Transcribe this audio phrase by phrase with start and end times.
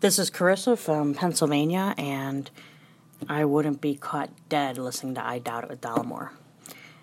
[0.00, 2.50] This is Carissa from Pennsylvania, and
[3.28, 6.30] I wouldn't be caught dead listening to I Doubt It with Dollemore.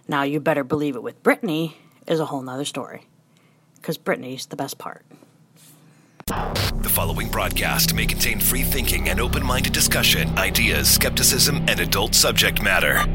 [0.07, 3.03] Now, you better believe it with Brittany is a whole nother story,
[3.75, 5.05] because Brittany's the best part.
[6.25, 12.15] The following broadcast may contain free thinking and open minded discussion, ideas, skepticism, and adult
[12.15, 13.05] subject matter.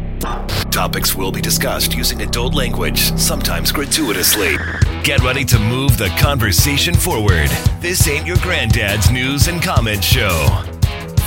[0.70, 4.58] Topics will be discussed using adult language, sometimes gratuitously.
[5.04, 7.48] Get ready to move the conversation forward.
[7.80, 10.62] This ain't your granddad's news and comment show.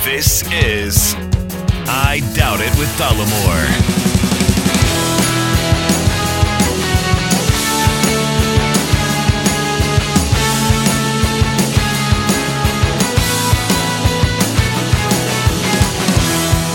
[0.02, 1.14] This is
[1.86, 3.66] I Doubt It with Dollemore.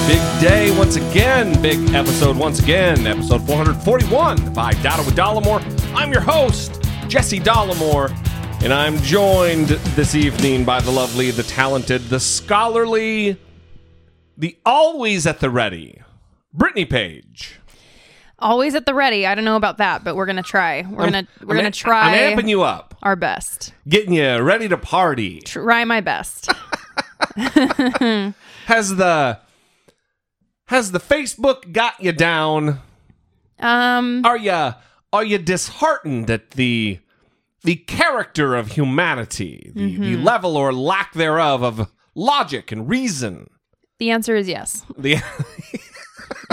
[0.08, 1.60] Big day once again.
[1.64, 3.08] Big episode once again.
[3.08, 5.64] Episode 441 I Doubt It with Dollemore.
[5.96, 6.81] I'm your host,
[7.12, 8.10] Jesse Dollemore,
[8.64, 13.36] and I'm joined this evening by the lovely, the talented, the scholarly,
[14.38, 16.00] the always at the ready,
[16.54, 17.60] Brittany Page.
[18.40, 19.28] Always at the ready.
[19.28, 20.84] I don't know about that, but we're gonna try.
[20.90, 23.74] We're gonna we're I'm gonna a- try I'm amping you up, our best.
[23.90, 25.42] getting you ready to party.
[25.42, 26.50] Try my best.
[27.36, 29.40] Has the
[30.68, 32.80] has the Facebook got you down?
[33.60, 34.76] Um, Are you
[35.14, 37.00] are you disheartened at the
[37.64, 40.24] the character of humanity, the, the Mm-hmm.
[40.24, 43.50] level or lack thereof of logic and reason?
[44.00, 44.84] the answer is yes.
[44.98, 45.18] The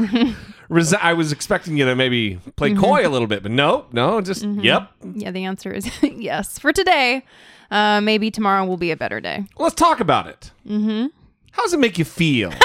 [0.71, 2.81] Resi- I was expecting you to maybe play Mm-hmm.
[2.81, 4.91] coy a little bit, but no, no, just yep.
[5.15, 6.59] Yeah, the answer is yes.
[6.59, 7.25] For today,
[7.71, 9.47] uh, maybe tomorrow will be a better day.
[9.57, 10.51] Let's talk about it.
[10.69, 11.07] Mm-hmm.
[11.53, 12.53] How does it make you feel?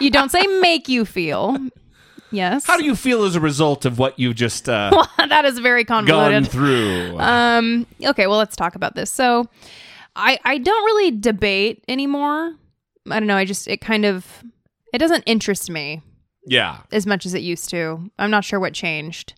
[0.00, 1.56] You don't say make you feel.
[2.30, 2.66] Yes.
[2.66, 5.84] How do you feel as a result of what you've just uh, that is very
[5.84, 6.44] convoluted.
[6.44, 7.18] gone through?
[7.18, 7.86] Um.
[8.04, 8.26] Okay.
[8.26, 9.10] Well, let's talk about this.
[9.10, 9.46] So,
[10.14, 12.54] I I don't really debate anymore.
[13.10, 13.36] I don't know.
[13.36, 14.44] I just it kind of
[14.92, 16.02] it doesn't interest me
[16.46, 18.10] yeah, as much as it used to.
[18.18, 19.34] I'm not sure what changed,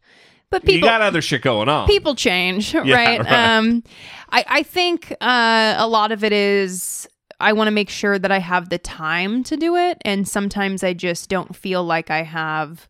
[0.51, 1.87] but people you got other shit going on.
[1.87, 2.87] people change, right?
[2.87, 3.57] right.
[3.59, 3.83] Um,
[4.31, 7.09] I I think uh, a lot of it is
[7.41, 10.85] I want to make sure that I have the time to do it, and sometimes
[10.85, 12.89] I just don't feel like I have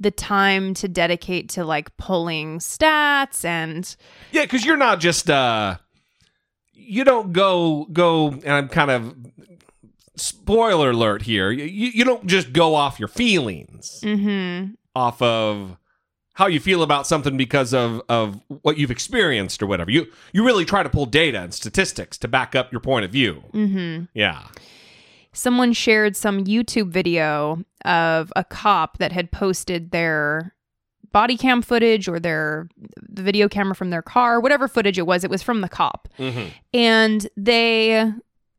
[0.00, 3.94] the time to dedicate to like pulling stats and
[4.32, 5.76] Yeah, because you're not just uh
[6.72, 9.14] you don't go go and I'm kind of
[10.16, 11.50] spoiler alert here.
[11.50, 14.72] You, you don't just go off your feelings mm-hmm.
[14.94, 15.76] off of
[16.34, 19.90] how you feel about something because of of what you've experienced or whatever.
[19.90, 23.10] You you really try to pull data and statistics to back up your point of
[23.10, 23.42] view.
[23.52, 24.04] Mm-hmm.
[24.14, 24.46] Yeah.
[25.32, 30.54] someone shared some YouTube video of a cop that had posted their
[31.10, 35.24] body cam footage or their the video camera from their car, whatever footage it was,
[35.24, 36.08] it was from the cop.
[36.18, 36.48] Mm-hmm.
[36.72, 38.10] And they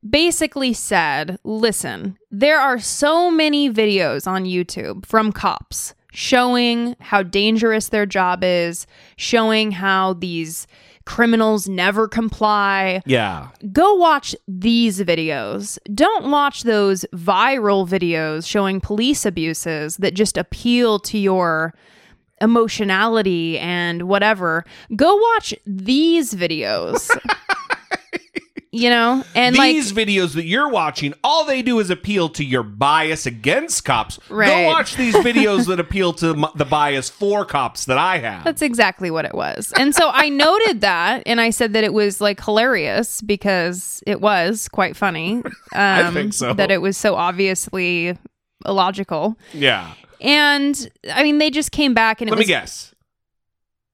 [0.08, 7.90] basically said, "Listen, there are so many videos on YouTube from cops showing how dangerous
[7.90, 8.86] their job is,
[9.18, 10.68] showing how these
[11.06, 13.48] criminals never comply, Yeah.
[13.74, 15.78] go watch these videos.
[15.94, 21.74] Don't watch those viral videos showing police abuses that just appeal to your
[22.40, 24.64] emotionality and whatever.
[24.96, 27.10] Go watch these videos.
[28.74, 29.24] you know?
[29.36, 33.26] And These like videos that you're watching, all they do is appeal to your bias
[33.28, 34.18] against cops.
[34.30, 34.48] Right.
[34.48, 38.44] Go watch these videos that appeal to m- the bias for cops that I have.
[38.44, 39.72] That's exactly what it was.
[39.78, 44.20] And so I noted that and I said that it was like hilarious because it
[44.22, 45.44] was quite funny.
[45.76, 46.54] Um, I think so.
[46.54, 48.16] That it was so obviously
[48.66, 49.38] illogical.
[49.54, 49.94] yeah.
[50.22, 52.93] And I mean, they just came back and it Let was me guess.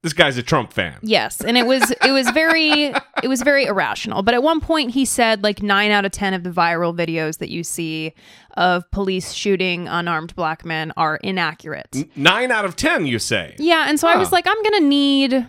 [0.02, 0.98] This guy's a Trump fan.
[1.02, 4.24] yes, and it was it was very it was very irrational.
[4.24, 7.40] But at one point, he said like nine out of ten of the viral videos
[7.40, 8.14] that you see
[8.56, 12.08] of police shooting unarmed black men are inaccurate.
[12.16, 13.56] Nine out of ten, you say?
[13.60, 15.46] Yeah, and so I was like, I'm gonna need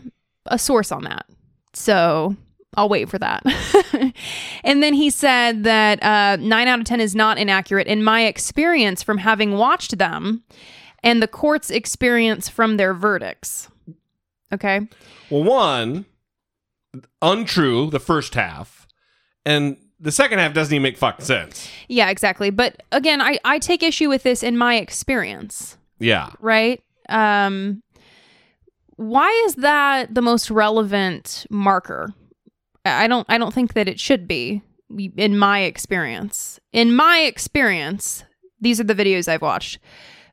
[0.47, 1.27] a source on that.
[1.73, 2.35] So
[2.77, 3.43] I'll wait for that.
[4.65, 8.25] and then he said that uh, nine out of 10 is not inaccurate in my
[8.27, 10.45] experience from having watched them
[11.03, 13.69] and the court's experience from their verdicts.
[14.53, 14.81] Okay.
[15.31, 16.07] Well, one,
[17.23, 18.87] untrue, the first half,
[19.45, 21.69] and the second half doesn't even make fucking sense.
[21.89, 22.51] Yeah, exactly.
[22.51, 26.31] But again, I, I take issue with this in my experience, Yeah.
[26.41, 26.83] right?
[27.09, 27.83] Um,
[28.97, 32.13] why is that the most relevant marker?
[32.85, 34.63] I don't I don't think that it should be
[35.17, 36.59] in my experience.
[36.73, 38.25] In my experience,
[38.61, 39.79] these are the videos I've watched.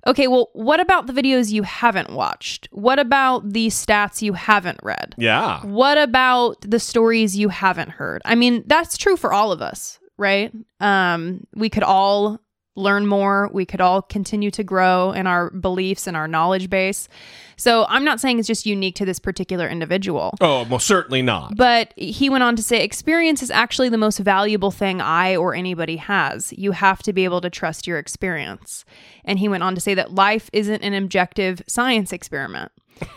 [0.07, 2.69] Okay, well, what about the videos you haven't watched?
[2.71, 5.13] What about the stats you haven't read?
[5.17, 5.59] Yeah.
[5.65, 8.21] What about the stories you haven't heard?
[8.23, 10.53] I mean, that's true for all of us, right?
[10.79, 12.39] Um, we could all
[12.77, 13.49] learn more.
[13.51, 17.09] We could all continue to grow in our beliefs and our knowledge base.
[17.57, 20.35] So I'm not saying it's just unique to this particular individual.
[20.39, 21.57] Oh, most certainly not.
[21.57, 25.55] But he went on to say experience is actually the most valuable thing I or
[25.55, 26.53] anybody has.
[26.53, 28.85] You have to be able to trust your experience.
[29.25, 32.71] And he went on to say that life isn't an objective science experiment.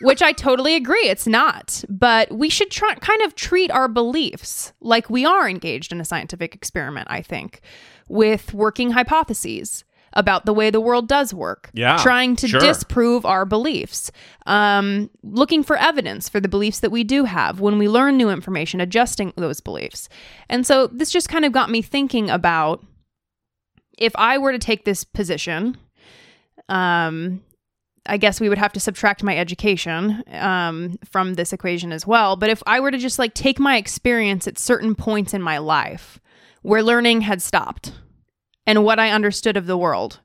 [0.00, 1.84] Which I totally agree, it's not.
[1.88, 6.04] But we should try kind of treat our beliefs like we are engaged in a
[6.06, 7.60] scientific experiment, I think,
[8.08, 11.70] with working hypotheses about the way the world does work.
[11.72, 12.60] Yeah, Trying to sure.
[12.60, 14.10] disprove our beliefs.
[14.46, 17.60] Um, looking for evidence for the beliefs that we do have.
[17.60, 20.08] When we learn new information, adjusting those beliefs.
[20.48, 22.84] And so this just kind of got me thinking about
[23.98, 25.76] if I were to take this position,
[26.68, 27.42] um,
[28.06, 32.34] I guess we would have to subtract my education um, from this equation as well.
[32.34, 35.58] But if I were to just like take my experience at certain points in my
[35.58, 36.18] life
[36.62, 37.92] where learning had stopped
[38.70, 40.20] and what I understood of the world,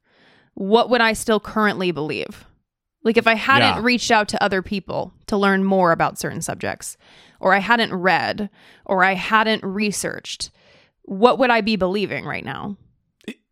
[0.54, 2.46] what would I still currently believe?
[3.04, 3.82] Like if I hadn't Yeah.
[3.84, 6.98] reached out to other people to learn more about certain subjects,
[7.40, 8.50] or I hadn't read,
[8.86, 10.52] or I hadn't researched,
[11.04, 12.78] what would I be believing right now?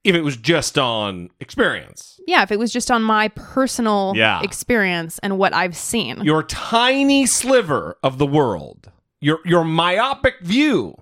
[0.03, 4.41] If it was just on experience, Yeah, if it was just on my personal Yeah.
[4.41, 6.21] experience and what I've seen.
[6.23, 8.91] your tiny sliver of the world,
[9.21, 10.95] your your myopic view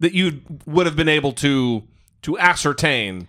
[0.00, 1.84] that you would have been able to
[2.22, 3.28] to ascertain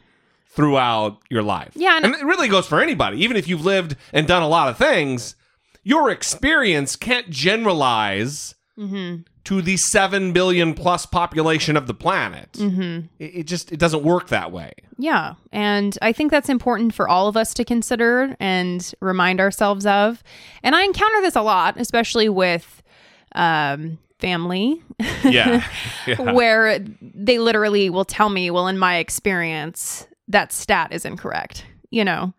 [0.49, 1.71] throughout your life.
[1.75, 3.21] Yeah, and- and it really goes for anybody.
[3.23, 5.35] Even if you've lived and done a lot of things,
[5.83, 9.21] your experience can't generalize Mm-hmm.
[9.43, 12.53] to the seven billion plus population of the planet.
[12.53, 13.05] Mm-hmm.
[13.19, 14.71] It, it just it doesn't work that way.
[14.97, 15.35] Yeah.
[15.51, 20.23] And I think that's important for all of us to consider and remind ourselves of.
[20.63, 22.81] And I encounter this a lot, especially with
[23.35, 24.81] um, family,
[25.23, 25.61] Yeah.
[26.07, 26.31] Yeah.
[26.31, 32.05] where they literally will tell me, well, in my experience, that stat is incorrect, you
[32.05, 32.33] know?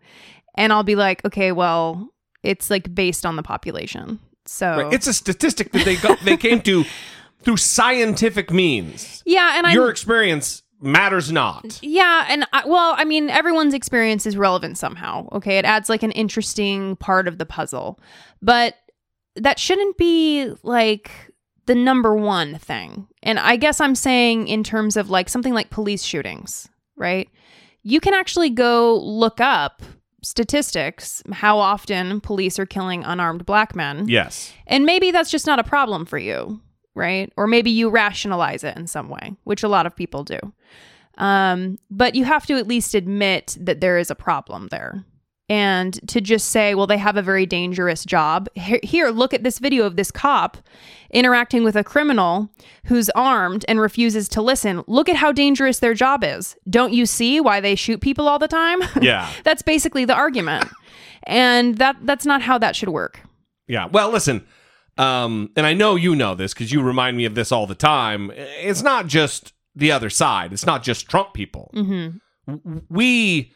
[0.55, 2.09] And I'll be like, okay, well,
[2.41, 4.19] it's like based on the population.
[4.45, 4.93] So Right.
[4.93, 6.83] It's a statistic that they got they came to
[7.43, 9.21] through scientific means.
[9.25, 11.79] yeah, and I Your experience matters not.
[11.83, 15.27] Yeah, and I, well, I mean, everyone's experience is relevant somehow.
[15.31, 17.99] Okay, it adds like an interesting part of the puzzle,
[18.41, 18.73] but
[19.35, 21.11] that shouldn't be like
[21.65, 23.07] the number one thing.
[23.23, 27.29] And I guess I'm saying in terms of like something like police shootings, right?
[27.83, 29.81] You can actually go look up
[30.23, 34.07] statistics how often police are killing unarmed black men.
[34.07, 34.51] Yes.
[34.65, 36.59] And maybe that's just not a problem for you,
[36.95, 37.31] right?
[37.37, 40.39] Or maybe you rationalize it in some way, which a lot of people do.
[41.17, 45.05] Um, but you have to at least admit that there is a problem there.
[45.47, 48.49] And to just say, well, they have a very dangerous job.
[48.55, 50.57] Here, look at this video of this cop
[51.11, 52.49] interacting with a criminal
[52.85, 54.83] who's armed and refuses to listen.
[54.87, 56.55] Look at how dangerous their job is.
[56.67, 58.79] Don't you see why they shoot people all the time?
[59.01, 59.29] Yeah.
[59.43, 60.67] that's basically the argument.
[61.27, 63.21] And that that's not how that should work.
[63.67, 63.85] Yeah.
[63.85, 64.45] Well, listen,
[64.97, 67.75] um, and I know you know this because you remind me of this all the
[67.75, 68.31] time.
[68.35, 70.53] It's not just the other side.
[70.53, 71.71] It's not just Trump people.
[71.75, 72.77] Mm-hmm.
[72.89, 73.53] We,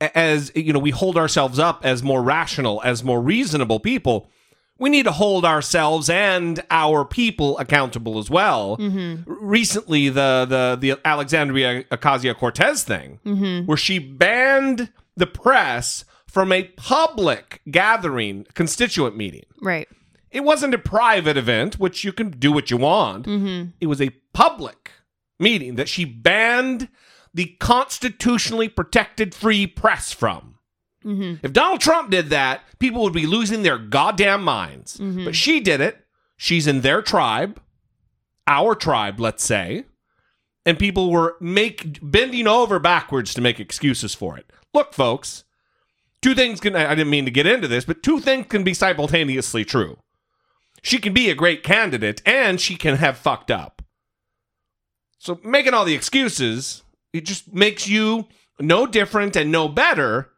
[0.00, 4.30] as you know, we hold ourselves up as more rational, as more reasonable people.
[4.78, 8.78] We need to hold ourselves and our people accountable as well.
[8.78, 9.30] Mm-hmm.
[9.30, 13.66] Recently, the the the Alexandria Ocasio Cortez thing, Mm-hmm.
[13.66, 19.44] where she banned the press from a public gathering, constituent meeting.
[19.60, 19.88] Right.
[20.30, 23.26] It wasn't a private event, which you can do what you want.
[23.26, 23.70] Mm-hmm.
[23.80, 24.92] It was a public
[25.40, 26.88] meeting that she banned
[27.32, 30.56] the constitutionally protected free press from.
[31.04, 31.44] Mm-hmm.
[31.44, 34.98] If Donald Trump did that, people would be losing their goddamn minds.
[34.98, 35.24] Mhm.
[35.24, 36.04] But she did it.
[36.36, 37.60] She's in their tribe,
[38.46, 39.84] our tribe, let's say,
[40.66, 44.50] and people were make bending over backwards to make excuses for it.
[44.74, 45.44] Look, folks,
[46.22, 48.74] two things can I didn't mean to get into this, but two things can be
[48.74, 49.98] simultaneously true.
[50.82, 53.82] She can be a great candidate and she can have fucked up.
[55.18, 56.82] So making all the excuses,
[57.12, 58.26] it just makes you
[58.60, 60.30] no different and no better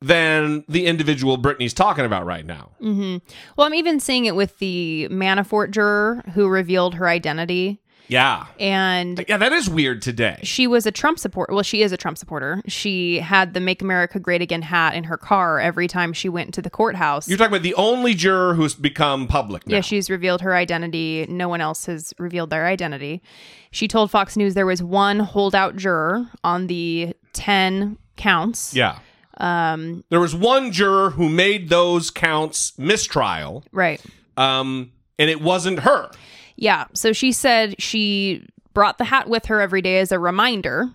[0.00, 2.70] than the individual Brittany's talking about right now.
[2.80, 3.18] Mm-hmm.
[3.56, 7.82] Well, I'm even seeing it with the Manafort juror who revealed her identity.
[8.10, 8.46] Yeah.
[8.58, 10.40] And Yeah, that is weird today.
[10.42, 11.54] she was a Trump supporter.
[11.54, 12.60] Well, she is a Trump supporter.
[12.66, 16.52] She had the Make America Great Again hat in her car every time she went
[16.54, 17.28] to the courthouse.
[17.28, 19.76] You're talking about the only juror who's become public now.
[19.76, 21.24] Yeah, she's revealed her identity.
[21.28, 23.22] No one else has revealed their identity.
[23.70, 28.98] She told Fox News there was one holdout juror on the 10 counts yeah.
[29.38, 34.02] Um, There was one juror who made those counts mistrial, right.
[34.36, 36.10] um, and it wasn't her.
[36.60, 36.84] Yeah.
[36.92, 40.90] So she said she brought the hat with her every day as a reminder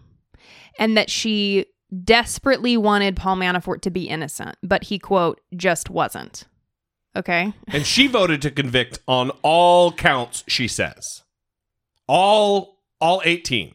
[0.80, 1.66] and that she
[2.04, 6.46] desperately wanted Paul Manafort to be innocent, but he, quote, just wasn't.
[7.16, 7.54] Okay.
[7.68, 11.24] And she voted to convict on all counts, she says.
[12.08, 13.74] All all 18.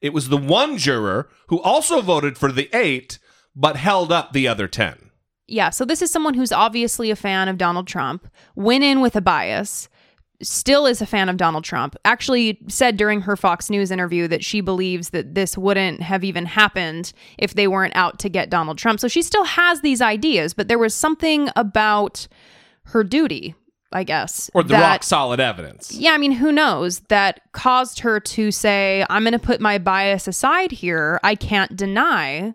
[0.00, 3.18] It was the one juror who also voted for the 8
[3.56, 5.10] but held up the other 10.
[5.46, 5.70] Yeah.
[5.70, 9.20] So this is someone who's obviously a fan of Donald Trump, went in with a
[9.20, 9.88] bias,
[10.44, 11.96] still is a fan of Donald Trump.
[12.04, 16.46] Actually, said during her Fox News interview that she believes that this wouldn't have even
[16.46, 19.00] happened if they weren't out to get Donald Trump.
[19.00, 22.28] So she still has these ideas, but there was something about
[22.86, 23.54] her duty,
[23.92, 24.50] I guess.
[24.54, 25.92] Or the that- rock solid evidence.
[25.92, 29.78] yeah, I mean, who knows that caused her to say, I'm going to put my
[29.78, 31.18] bias aside here.
[31.24, 32.54] I can't deny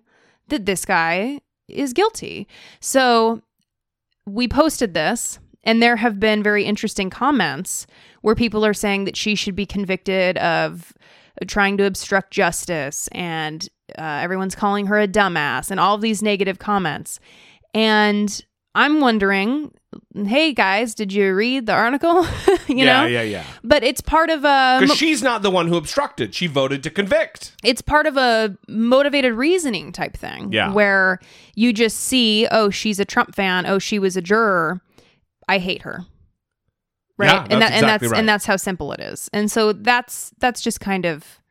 [0.49, 2.47] that this guy is guilty.
[2.79, 3.41] So
[4.25, 7.85] we posted this, and there have been very interesting comments
[8.21, 10.93] where people are saying that she should be convicted of
[11.47, 16.21] trying to obstruct justice, and uh, everyone's calling her a dumbass, and all of these
[16.21, 17.19] negative comments.
[17.73, 18.43] And
[18.75, 19.71] I'm wondering,
[20.13, 22.23] hey guys, did you read the article?
[22.67, 23.43] you yeah, know, yeah, yeah.
[23.63, 26.35] but it's part of a Because she's not the one who obstructed.
[26.35, 27.53] She voted to convict.
[27.63, 30.51] it's part of a motivated reasoning type thing.
[30.51, 30.71] Yeah.
[30.71, 31.19] Where
[31.55, 33.65] you just see, oh, she's a Trump fan.
[33.65, 34.81] Oh, she was a juror.
[35.49, 36.05] I hate her.
[37.17, 37.27] Right.
[37.27, 38.19] Yeah, and that's that and exactly that's right.
[38.19, 39.29] and that's how simple it is.
[39.33, 41.41] And so that's that's just kind of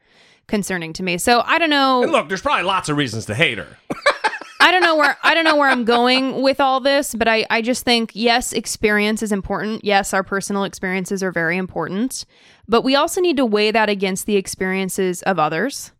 [0.46, 1.18] concerning to me.
[1.18, 2.02] So I don't know.
[2.02, 3.76] And look, there's probably lots of reasons to hate her.
[4.60, 7.44] I don't know where I don't know where I'm going with all this, but I
[7.50, 9.84] I just think yes, experience is important.
[9.84, 12.24] Yes, our personal experiences are very important,
[12.66, 15.92] but we also need to weigh that against the experiences of others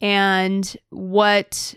[0.00, 1.74] and what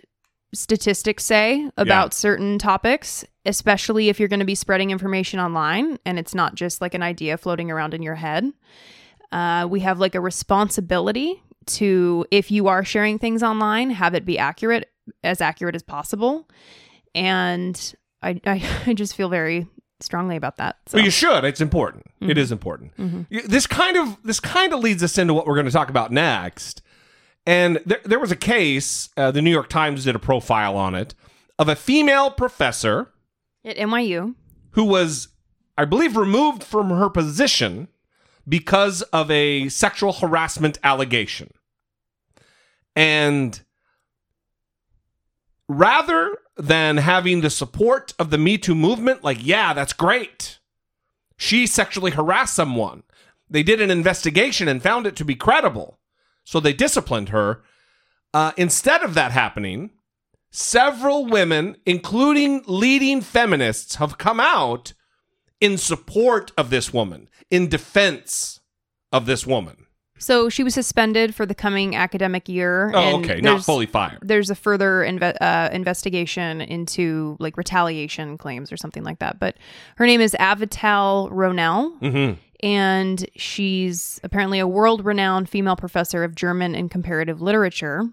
[0.53, 6.19] statistics say about certain topics, especially if you're going to be spreading information online and
[6.19, 8.51] it's not just like an idea floating around in your head.
[9.31, 14.25] Uh, we have like a responsibility to, if you are sharing things online, have it
[14.25, 14.89] be accurate,
[15.23, 16.49] as accurate as possible.
[17.15, 19.67] And I, I, I just feel very
[19.99, 20.77] strongly about that.
[20.87, 20.97] So.
[20.97, 21.43] Well, you should.
[21.45, 22.05] It's important.
[22.19, 22.37] It Mm-hmm.
[22.39, 22.91] is important.
[22.97, 25.89] Y- This kind of this kind of leads us into what we're going to talk
[25.89, 26.81] about next.
[27.45, 29.09] And there, there was a case.
[29.17, 31.15] Uh, the New York Times did a profile on it
[31.57, 33.11] of a female professor
[33.63, 34.35] At NYU,
[34.71, 35.27] who was,
[35.77, 37.87] I believe, removed from her position
[38.47, 41.51] because of a sexual harassment allegation.
[42.95, 43.61] And
[45.67, 50.59] rather than having the support of the Me Too movement, like, yeah, that's great.
[51.37, 53.03] She sexually harassed someone.
[53.49, 55.99] They did an investigation and found it to be credible.
[56.43, 57.61] So they disciplined her.
[58.33, 59.91] Uh, instead of that happening,
[60.51, 64.93] several women, including leading feminists, have come out
[65.59, 68.59] in support of this woman, in defense
[69.11, 69.85] of this woman.
[70.17, 72.91] so she was suspended for the coming academic year.
[72.93, 74.19] Oh, okay, not fully fired.
[74.23, 79.39] there's a further inve- uh, investigation into like retaliation claims or something like that.
[79.39, 79.57] But
[79.97, 82.39] her name is Avital Ronell, Mm-hmm.
[82.63, 88.03] And she's apparently a world renowned female professor of German and comparative literature.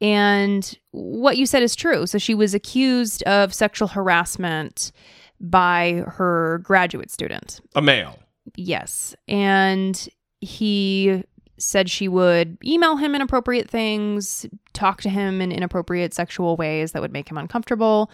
[0.00, 2.06] And what you said is true.
[2.06, 4.92] So she was accused of sexual harassment
[5.40, 7.60] by her graduate student.
[7.74, 8.18] A male.
[8.56, 9.14] Yes.
[9.28, 10.08] And
[10.40, 11.24] he
[11.58, 17.02] said she would email him inappropriate things, talk to him in inappropriate sexual ways that
[17.02, 18.10] would make him uncomfortable,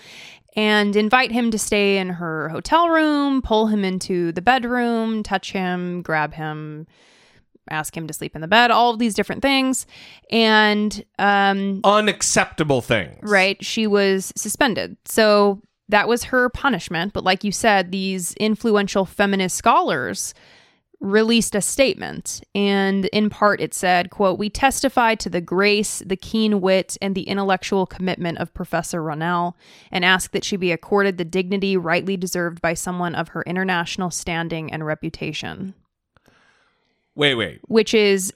[0.54, 5.52] and invite him to stay in her hotel room, pull him into the bedroom, touch
[5.52, 6.86] him, grab him,
[7.70, 9.86] ask him to sleep in the bed, all of these different things.
[10.30, 13.18] And um Unacceptable things.
[13.22, 13.62] right?
[13.64, 14.96] She was suspended.
[15.04, 17.12] So that was her punishment.
[17.12, 20.32] But like you said, these influential feminist scholars
[21.02, 26.16] released a statement and in part it said quote we testify to the grace the
[26.16, 29.54] keen wit and the intellectual commitment of professor ronell
[29.90, 34.10] and ask that she be accorded the dignity rightly deserved by someone of her international
[34.12, 35.74] standing and reputation
[37.16, 37.60] Wait, wait.
[37.66, 38.32] which is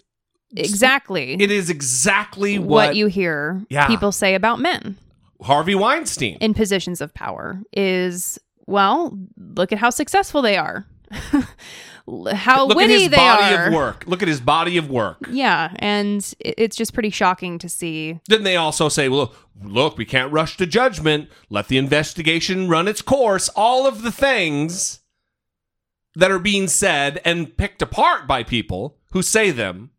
[0.56, 3.87] exactly It is exactly what, what, you hear Yeah.
[3.87, 4.96] people say about men
[5.40, 6.37] Harvey Weinstein.
[6.40, 10.85] in positions of power is well look at how successful they are
[12.33, 14.05] how Look at witty his they body are of work.
[14.07, 15.19] Look at his body of work.
[15.31, 19.99] yeah and it- it's just pretty shocking to see Didn't they also say, well, look,
[19.99, 21.29] we can't rush to judgment.
[21.51, 23.49] Let the investigation run its course.
[23.57, 25.01] All of the things
[26.15, 29.91] that are being said and picked apart by people who say them,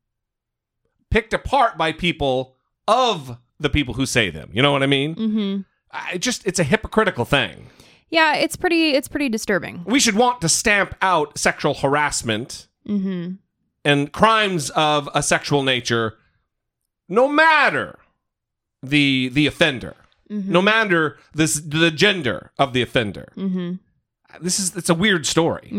[1.11, 2.55] picked apart by people
[2.87, 4.49] of the people who say them.
[4.53, 5.15] You know what I mean?
[5.15, 5.61] Mm-hmm.
[5.91, 7.69] I just it's a hypocritical thing.
[8.09, 9.83] Yeah, it's pretty it's pretty disturbing.
[9.85, 13.33] We should want to stamp out sexual harassment mm-hmm.
[13.83, 16.17] and crimes of a sexual nature,
[17.09, 17.99] no matter
[18.81, 19.95] the the offender,
[20.29, 20.51] mm-hmm.
[20.51, 23.27] no matter this the gender of the offender.
[23.35, 23.73] Mm-hmm.
[24.41, 25.69] This is it's a weird story.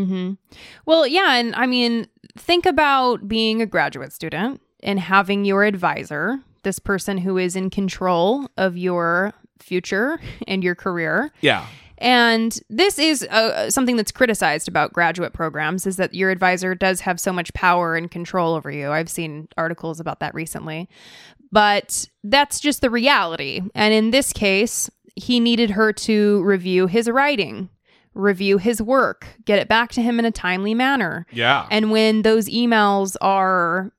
[0.84, 6.40] Well, yeah, and I mean, think about being a graduate student and having your advisor,
[6.62, 11.30] this person who is in control of your future and your career.
[11.40, 11.66] Yeah.
[11.98, 17.00] And this is uh, something that's criticized about graduate programs is that your advisor does
[17.00, 18.90] have so much power and control over you.
[18.90, 20.88] I've seen articles about that recently.
[21.50, 23.62] But that's just the reality.
[23.74, 27.70] And in this case, he needed her to review his writing,
[28.14, 31.26] review his work, get it back to him in a timely manner.
[31.32, 31.66] Yeah.
[31.70, 33.92] And when those emails are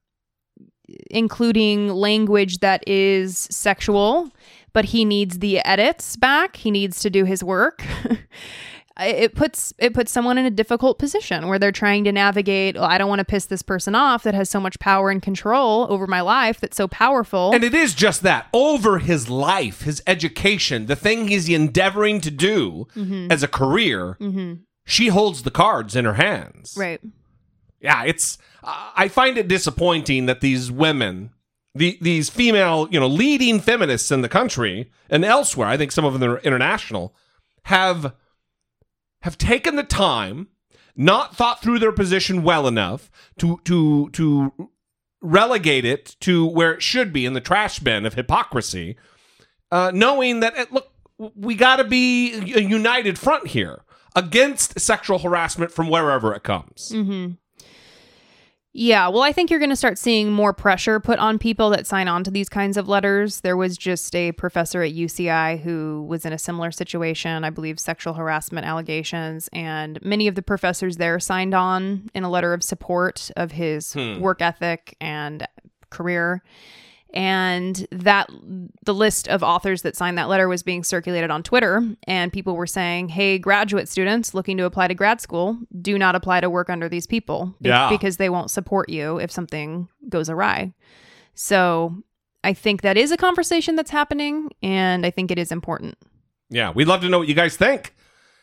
[1.11, 4.31] including language that is sexual,
[4.73, 7.83] but he needs the edits back, he needs to do his work.
[9.01, 12.75] It puts it puts someone in a difficult position where they're trying to navigate.
[12.75, 15.21] Well, I don't want to piss this person off that has so much power and
[15.21, 17.51] control over my life that's so powerful.
[17.53, 22.31] And it is just that over his life, his education, the thing he's endeavoring to
[22.31, 23.31] do mm-hmm.
[23.31, 24.55] as a career, mm-hmm.
[24.85, 26.75] she holds the cards in her hands.
[26.77, 26.99] right.
[27.81, 28.37] Yeah, it's.
[28.61, 31.31] I find it disappointing that these women,
[31.75, 36.05] the, these female, you know, leading feminists in the country and elsewhere, I think some
[36.05, 37.15] of them are international,
[37.63, 38.13] have
[39.21, 40.47] have taken the time,
[40.95, 44.69] not thought through their position well enough to to to
[45.21, 48.95] relegate it to where it should be in the trash bin of hypocrisy,
[49.71, 50.91] uh, knowing that eh, look,
[51.35, 53.83] we got to be a united front here
[54.15, 56.91] against sexual harassment from wherever it comes.
[58.71, 61.87] Yeah, well, I think you're going to start seeing more pressure put on people that
[61.87, 63.41] sign on to these kinds of letters.
[63.41, 67.79] There was just a professor at UCI who was in a similar situation, I believe
[67.79, 72.61] sexual harassment allegations, and many of the professors there signed on in a letter of
[72.61, 74.19] support of his hmm.
[74.19, 75.47] work ethic and
[75.89, 76.43] career.
[77.13, 78.29] And that
[78.85, 82.55] the list of authors that signed that letter was being circulated on Twitter, and people
[82.55, 86.49] were saying, "Hey, graduate students looking to apply to grad school, do not apply to
[86.51, 87.89] work under these people be- Yeah.
[87.89, 90.73] because they won't support you if something goes awry."
[91.33, 91.95] So,
[92.43, 95.97] I think that is a conversation that's happening, and I think it is important.
[96.49, 97.93] Yeah, we'd love to know what you guys think.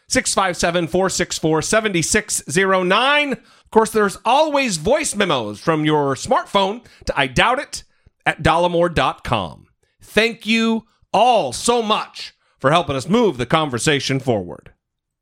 [0.09, 3.33] 657 464 7609.
[3.33, 7.83] Of course, there's always voice memos from your smartphone to I doubt it
[8.26, 9.68] at dollemore.com.
[10.02, 14.72] Thank you all so much for helping us move the conversation forward.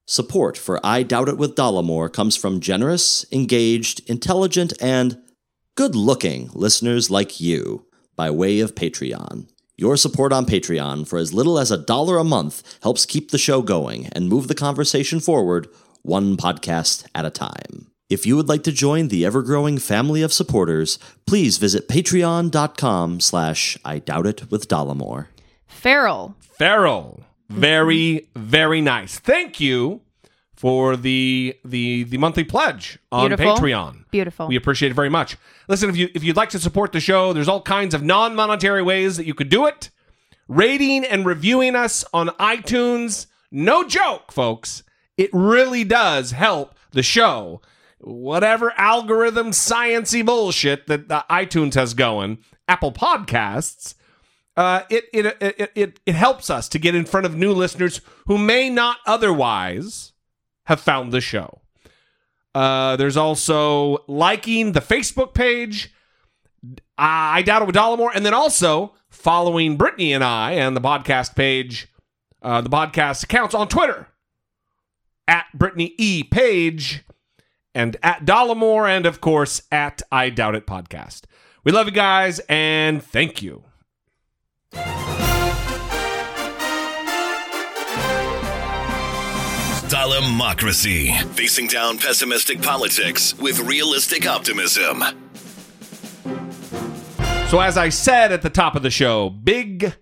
[0.06, 5.18] Support for I Doubt It with Dollemore comes from generous, engaged, intelligent, and
[5.76, 7.86] good looking listeners like you
[8.16, 9.48] by way of Patreon.
[9.76, 13.38] Your support on Patreon for as little as a dollar a month helps keep the
[13.38, 15.68] show going and move the conversation forward
[16.02, 17.90] one podcast at a time.
[18.14, 23.76] If you would like to join the ever-growing family of supporters, please visit patreon.com slash
[23.84, 25.26] I Doubt It with Dollemore.
[25.66, 29.18] Farrell, Farrell, very, very nice.
[29.18, 30.02] Thank you
[30.54, 33.56] for the the the monthly pledge on Beautiful.
[33.56, 34.04] Patreon.
[34.12, 34.46] Beautiful.
[34.46, 35.36] We appreciate it very much.
[35.66, 38.82] Listen, if you if you'd like to support the show, there's all kinds of non-monetary
[38.82, 39.90] ways that you could do it.
[40.46, 44.84] Rating and reviewing us on iTunes, no joke, folks.
[45.16, 47.60] It really does help the show.
[48.06, 52.38] Whatever algorithm sciency bullshit that iTunes has going,
[52.68, 53.94] Apple Podcasts,
[54.58, 58.02] uh, it, it, it, it, it helps us to get in front of new listeners
[58.26, 60.12] who may not otherwise
[60.66, 61.62] have found the show.
[62.54, 65.92] Uh, there's also liking the Facebook page.
[66.98, 71.34] I doubt it with Dollemore, and then also following Brittany and I and the podcast
[71.34, 71.88] page,
[72.42, 74.08] uh, the podcast accounts on Twitter
[75.26, 77.02] at Brittany E Page
[77.74, 81.22] and at Dollemore, and of course at I Doubt It Podcast.
[81.64, 83.64] We love you guys, and thank you.
[89.88, 91.22] Dollemocracy.
[91.34, 95.02] Facing down pessimistic politics with realistic optimism.
[97.48, 99.94] So, as I said at the top of the show, big,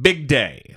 [0.00, 0.76] big day.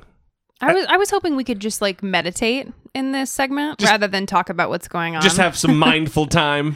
[0.62, 4.26] I was I was hoping we could just like meditate in this segment rather than
[4.26, 5.22] talk about what's going on.
[5.22, 6.76] Just have some mindful time.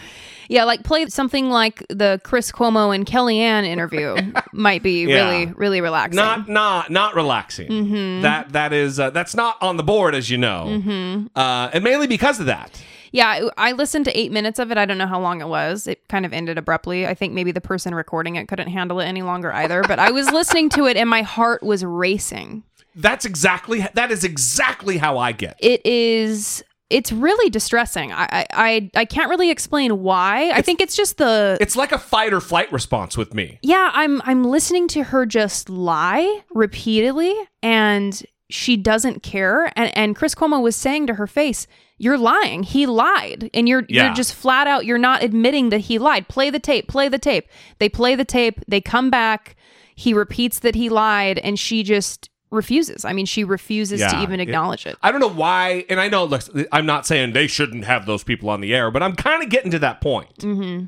[0.50, 4.16] Yeah, like play something like the Chris Cuomo and Kellyanne interview
[4.54, 5.30] might be Yeah.
[5.30, 6.18] really, really relaxing.
[6.18, 7.70] Not, not, not relaxing.
[7.70, 8.22] Mm-hmm.
[8.24, 12.08] That, that is, uh, that's not on the board, as you know, uh, and mainly
[12.08, 12.70] because of that.
[13.14, 14.78] Yeah, I listened to eight minutes of it.
[14.78, 15.88] I don't know how long it was.
[15.88, 17.06] It kind of ended abruptly.
[17.08, 19.84] I think maybe the person recording it couldn't handle it any longer either.
[19.84, 22.64] But I was listening to it and my heart was racing.
[22.96, 25.56] That's exactly that is exactly how I get.
[25.60, 26.64] It is.
[26.90, 28.12] It's really distressing.
[28.12, 30.50] I I I, I can't really explain why.
[30.52, 33.60] I think it's just the It's like a fight or flight response with me.
[33.62, 33.92] yeah.
[33.94, 39.72] I'm I'm listening to her just lie repeatedly, and she doesn't care.
[39.76, 41.66] And and Chris Cuomo was saying to her face,
[42.04, 42.64] "You're lying.
[42.64, 44.06] He lied, and you're Yeah.
[44.06, 44.86] you're just flat out.
[44.86, 46.28] You're not admitting that he lied.
[46.28, 46.88] Play the tape.
[46.88, 47.48] Play the tape.
[47.80, 48.60] They play the tape.
[48.68, 49.56] They come back.
[49.96, 53.04] He repeats that he lied, and she just refuses.
[53.06, 54.22] I mean, she refuses to Yeah.
[54.24, 54.96] even It- acknowledge it.
[55.02, 56.24] I don't know why, and I know.
[56.26, 59.42] Look, I'm not saying they shouldn't have those people on the air, but I'm kind
[59.42, 60.36] of getting to that point.
[60.40, 60.86] Mm-hmm.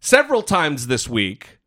[0.00, 1.58] Several times this week,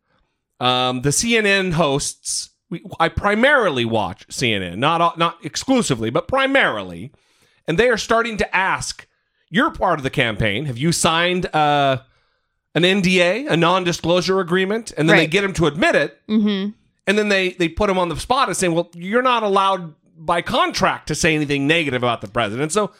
[0.60, 2.50] um, the CNN hosts.
[2.70, 7.12] We, I primarily watch CNN, not not exclusively, but primarily,
[7.66, 9.06] and they are starting to ask.
[9.50, 10.64] You're part of the campaign.
[10.66, 11.98] Have you signed uh,
[12.74, 14.92] an NDA, a non-disclosure agreement?
[14.96, 15.30] And then they Right.
[15.30, 16.68] get them to admit it, hmm
[17.06, 19.94] and then they they put him on the spot and saying, "Well, you're not allowed
[20.16, 22.90] by contract to say anything negative about the president." So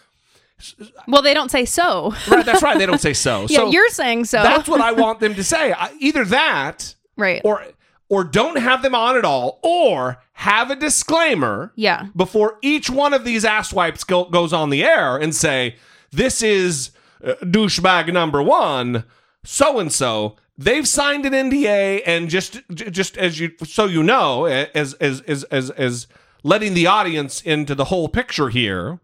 [1.08, 2.14] Well, they don't say so.
[2.28, 2.78] right, that's right.
[2.78, 3.46] They don't say so.
[3.48, 4.42] yeah, so you're saying so.
[4.42, 5.72] that's what I want them to say.
[5.72, 7.40] I- Either that, right.
[7.44, 7.64] or
[8.10, 12.08] or don't have them on at all, or have a disclaimer yeah.
[12.14, 15.76] before each one of these asswipes go, goes on the air and say,
[16.10, 16.90] "This is
[17.24, 19.04] uh, douchebag number one,
[19.44, 24.44] so and so." They've signed an NDA, and just just as you so you know,
[24.44, 26.06] as as as as as
[26.44, 29.00] letting the audience into the whole picture here,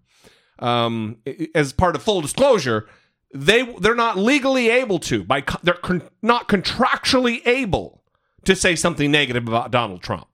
[0.60, 1.16] um,
[1.54, 2.88] as part of full disclosure,
[3.34, 8.02] they they're not legally able to by co- they're con- not contractually able
[8.44, 10.26] to say something negative about Donald Trump.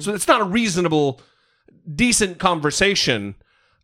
[0.00, 1.20] So it's not a reasonable,
[1.94, 3.34] decent conversation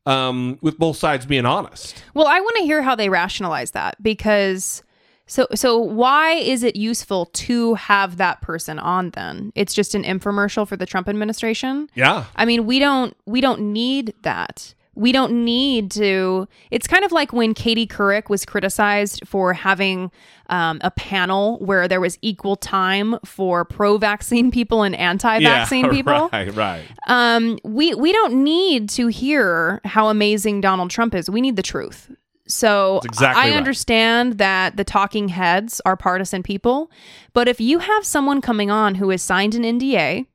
[0.07, 2.03] um, with both sides being honest.
[2.15, 4.83] Well, I want to hear how they rationalize that because
[5.27, 9.53] so so why is it useful to have that person on then?
[9.55, 11.89] It's just an infomercial for the Trump administration?
[11.95, 12.25] Yeah.
[12.35, 14.75] I mean, we don't we don't need that.
[14.97, 16.49] We don't need to.
[16.73, 20.11] It's kind of like when Katie Couric was criticized for having
[20.51, 26.29] um, a panel where there was equal time for pro-vaccine people and anti-vaccine people.
[26.33, 26.85] Right, right.
[27.07, 31.31] Um, we we don't need to hear how amazing Donald Trump is.
[31.31, 32.11] We need the truth.
[32.47, 33.57] So exactly I right.
[33.57, 36.91] understand that the talking heads are partisan people,
[37.33, 40.27] but if you have someone coming on who has signed an NDA,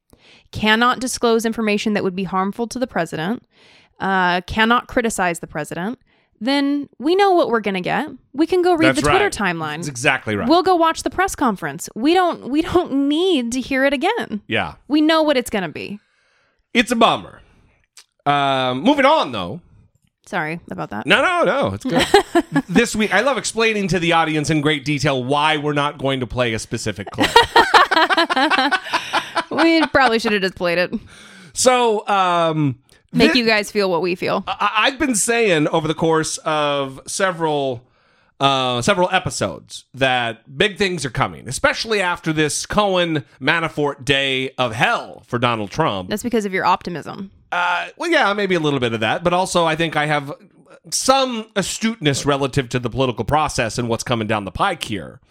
[0.54, 3.46] cannot disclose information that would be harmful to the president,
[4.00, 6.00] uh, cannot criticize the president,
[6.40, 8.10] then we know what we're gonna get.
[8.34, 9.34] We can go read That's the Twitter right.
[9.34, 9.78] timeline.
[9.78, 10.48] That's exactly right.
[10.48, 11.90] We'll go watch the press conference.
[11.96, 14.42] We don't we don't need to hear it again.
[14.48, 14.76] yeah.
[14.88, 16.00] We know what it's gonna be.
[16.74, 17.42] It's a bummer.
[18.26, 19.62] Um, moving on, though.
[20.26, 21.06] Sorry about that.
[21.06, 21.74] No, no, no.
[21.76, 22.64] It's good.
[22.68, 26.20] this week, I love explaining to the audience in great detail why we're not going
[26.22, 27.30] to play a specific clip.
[29.52, 30.94] we probably should have just played it.
[31.54, 32.80] so, um,
[33.14, 34.44] Make thi- you guys feel what we feel.
[34.48, 37.84] I- I've been saying over the course of several
[38.40, 44.74] uh, several episodes that big things are coming, especially after this Cohen Manafort day of
[44.74, 46.10] hell for Donald Trump.
[46.10, 47.32] That's because of your optimism.
[47.54, 50.34] Uh, well, yeah, maybe a little bit of that, but also I think I have
[50.92, 55.22] some astuteness relative to the political process and what's coming down the pike here.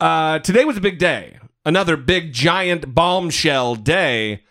[0.00, 4.42] Uh, today was a big day, another big giant bombshell day.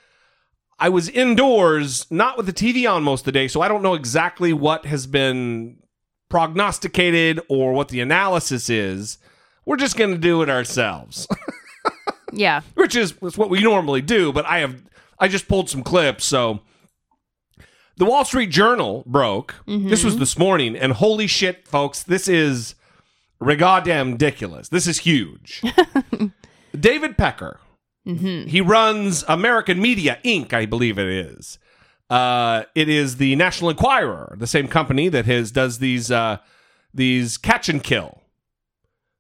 [0.80, 3.82] I was indoors, not with the TV on most of the day, so I don't
[3.84, 5.78] know exactly what has been
[6.30, 9.18] prognosticated or what the analysis is.
[9.66, 11.28] We're just going to do it ourselves,
[12.34, 12.62] Yeah.
[12.74, 14.34] which is, what we normally do.
[14.34, 14.82] But I have,
[15.20, 16.26] I just pulled some clips.
[16.26, 16.62] So
[17.96, 19.56] the Wall Street Journal broke.
[19.68, 19.90] Mm-hmm.
[19.90, 22.76] This was this morning, and holy shit, folks, this is
[23.58, 24.70] goddamn ridiculous.
[24.70, 25.62] This is huge.
[26.80, 27.60] David Pecker.
[28.06, 31.58] He runs American Media Inc., I believe it is.
[32.10, 36.38] Uh, it is the National Enquirer, the same company that has does these uh,
[36.94, 38.20] these catch and kill.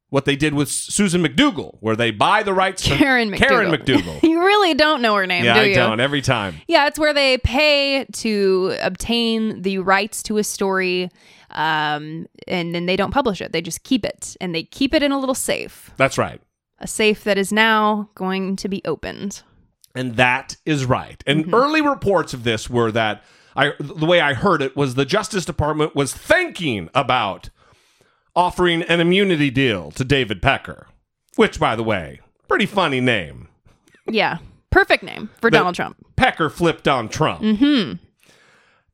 [0.09, 3.37] What they did with Susan McDougal, where they buy the rights Karen McDougal.
[3.37, 4.21] Karen McDougal.
[4.29, 5.75] You really don't know her name, yeah, do I you?
[5.75, 6.55] don't every time.
[6.67, 11.09] Yeah, it's where they pay to obtain the rights to a story,
[11.49, 13.53] um, and then they don't publish it.
[13.53, 16.39] They just keep it, and they keep it in a little safe, That's right.
[16.79, 19.41] A safe that is now going to be opened.
[19.95, 21.23] And that is right.
[21.27, 23.23] And early reports of this were that
[23.55, 27.49] I the way I heard it was the Justice Department was thinking about
[28.35, 30.87] offering an immunity deal to David Pecker,
[31.35, 33.47] which by the way, pretty funny name.
[34.07, 34.39] Yeah,
[34.71, 35.97] perfect name for The- Donald Trump.
[36.15, 37.41] Pecker flipped on Trump.
[37.41, 38.03] Mm-hmm.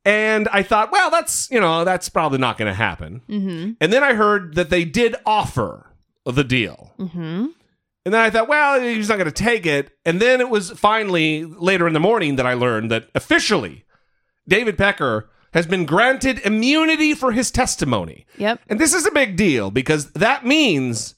[0.05, 3.21] And I thought, well, that's, you know, that's probably not going to happen.
[3.29, 3.71] Mm-hmm.
[3.79, 5.91] And then I heard that they did offer
[6.25, 6.93] the deal.
[6.97, 7.47] Mm-hmm.
[8.05, 9.91] And then I thought, well, he's not going to take it.
[10.05, 13.85] And then it was finally later in the morning that I learned that officially
[14.47, 18.25] David Pecker has been granted immunity for his testimony.
[18.37, 18.61] Yep.
[18.69, 21.15] And this is a big deal because that means,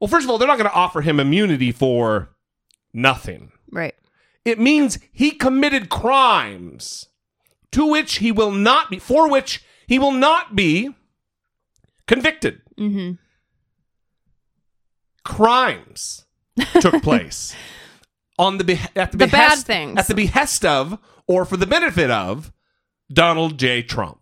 [0.00, 2.30] well, first of all, they're not going to offer him immunity for
[2.92, 3.52] nothing.
[3.70, 3.94] Right.
[4.44, 7.06] It means he committed crimes
[7.72, 10.94] to which he will not be, for which he will not be
[12.06, 12.62] convicted.
[12.78, 13.12] Mm-hmm.
[15.28, 16.24] Crimes
[16.80, 17.54] took place
[18.38, 19.98] on the be- at the, The bad behest, things.
[19.98, 22.50] at the behest of or for the benefit of
[23.12, 23.82] Donald J.
[23.82, 24.18] Trump.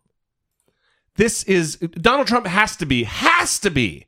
[1.14, 4.04] This is Donald Trump has to be has to be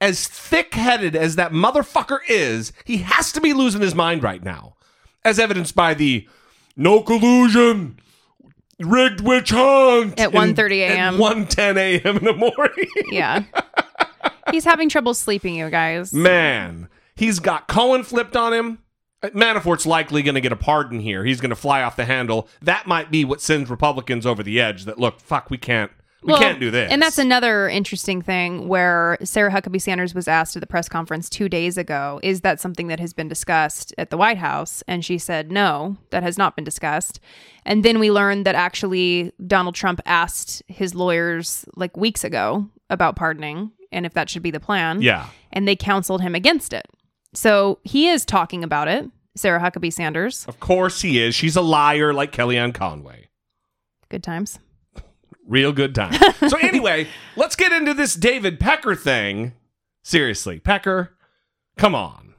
[0.00, 2.72] as thick-headed as that motherfucker is.
[2.84, 4.76] He has to be losing his mind right now,
[5.24, 6.28] as evidenced by the
[6.76, 7.98] no collusion,
[8.78, 11.14] rigged witch hunt At in- 1:30 a.m..
[11.14, 12.16] At 1:10 a.m.
[12.18, 12.88] in the morning.
[13.10, 13.44] Yeah.
[14.52, 16.12] He's having trouble sleeping, you guys.
[16.12, 18.78] Man, he's got Cohen flipped on him.
[19.22, 21.24] Uh, Manafort's likely going to get a pardon here.
[21.24, 22.48] He's going to fly off the handle.
[22.62, 24.84] That might be what sends Republicans over the edge.
[24.84, 25.90] That look, fuck, we can't,
[26.22, 26.90] we Well, can't do this.
[26.90, 31.28] And that's another interesting thing where Sarah Huckabee Sanders was asked at the press conference
[31.28, 34.82] two days ago, is that something that has been discussed at the White House?
[34.88, 37.20] And she said, no, that has not been discussed.
[37.66, 43.16] And then we learned that actually Donald Trump asked his lawyers like weeks ago about
[43.16, 45.02] pardoning and if that should be the plan.
[45.02, 45.26] yeah.
[45.52, 46.86] And they counseled him against it.
[47.34, 50.44] So he is talking about it, Sarah Huckabee Sanders.
[50.46, 51.34] Of course he is.
[51.34, 53.28] She's a liar like Kellyanne Conway.
[54.08, 54.58] Good times.
[55.46, 56.12] Real good time.
[56.48, 59.52] so anyway, let's get into this David Pecker thing.
[60.02, 61.16] Seriously, Pecker,
[61.76, 62.34] come on.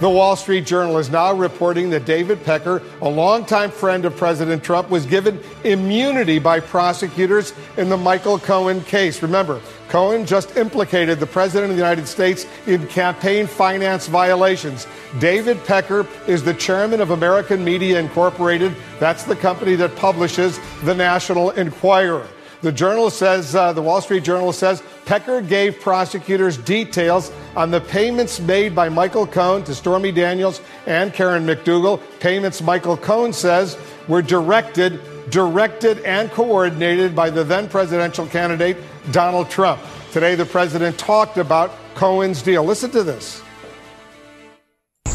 [0.00, 4.64] The Wall Street Journal is now reporting that David Pecker, a longtime friend of President
[4.64, 9.20] Trump, was given immunity by prosecutors in the Michael Cohen case.
[9.22, 14.86] Remember, Cohen just implicated the President of the United States in campaign finance violations.
[15.18, 18.74] David Pecker is the chairman of American Media Incorporated.
[19.00, 22.26] That's the company that publishes the National Enquirer.
[22.62, 27.80] The journal says, uh, the Wall Street Journal says, Pecker gave prosecutors details on the
[27.80, 32.00] payments made by Michael Cohen to Stormy Daniels and Karen McDougal.
[32.20, 33.76] Payments Michael Cohen says
[34.06, 35.00] were directed,
[35.30, 38.76] directed and coordinated by the then presidential candidate
[39.10, 39.80] Donald Trump.
[40.12, 42.64] Today, the president talked about Cohen's deal.
[42.64, 43.42] Listen to this.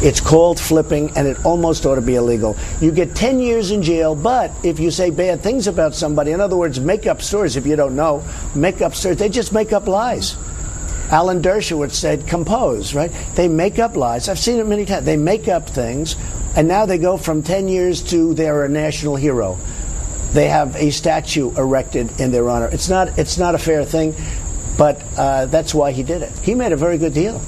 [0.02, 2.56] It's called flipping, and it almost ought to be illegal.
[2.82, 6.42] You get 10 years in jail, but if you say bad things about somebody, in
[6.42, 8.24] other words, make up stories, if you don't know,
[8.56, 10.38] make up stories, they just make up lies.
[11.12, 13.12] Alan Dershowitz said, compose, right?
[13.36, 14.28] They make up lies.
[14.28, 15.06] I've seen it many times.
[15.06, 16.16] They make up things,
[16.56, 19.58] and now they go from 10 years to they're a national hero.
[20.36, 22.68] They have a statue erected in their honor.
[22.68, 24.14] It's not, it's not a fair thing,
[24.78, 26.38] but uh, that's why he did it.
[26.40, 27.42] He made a very good deal.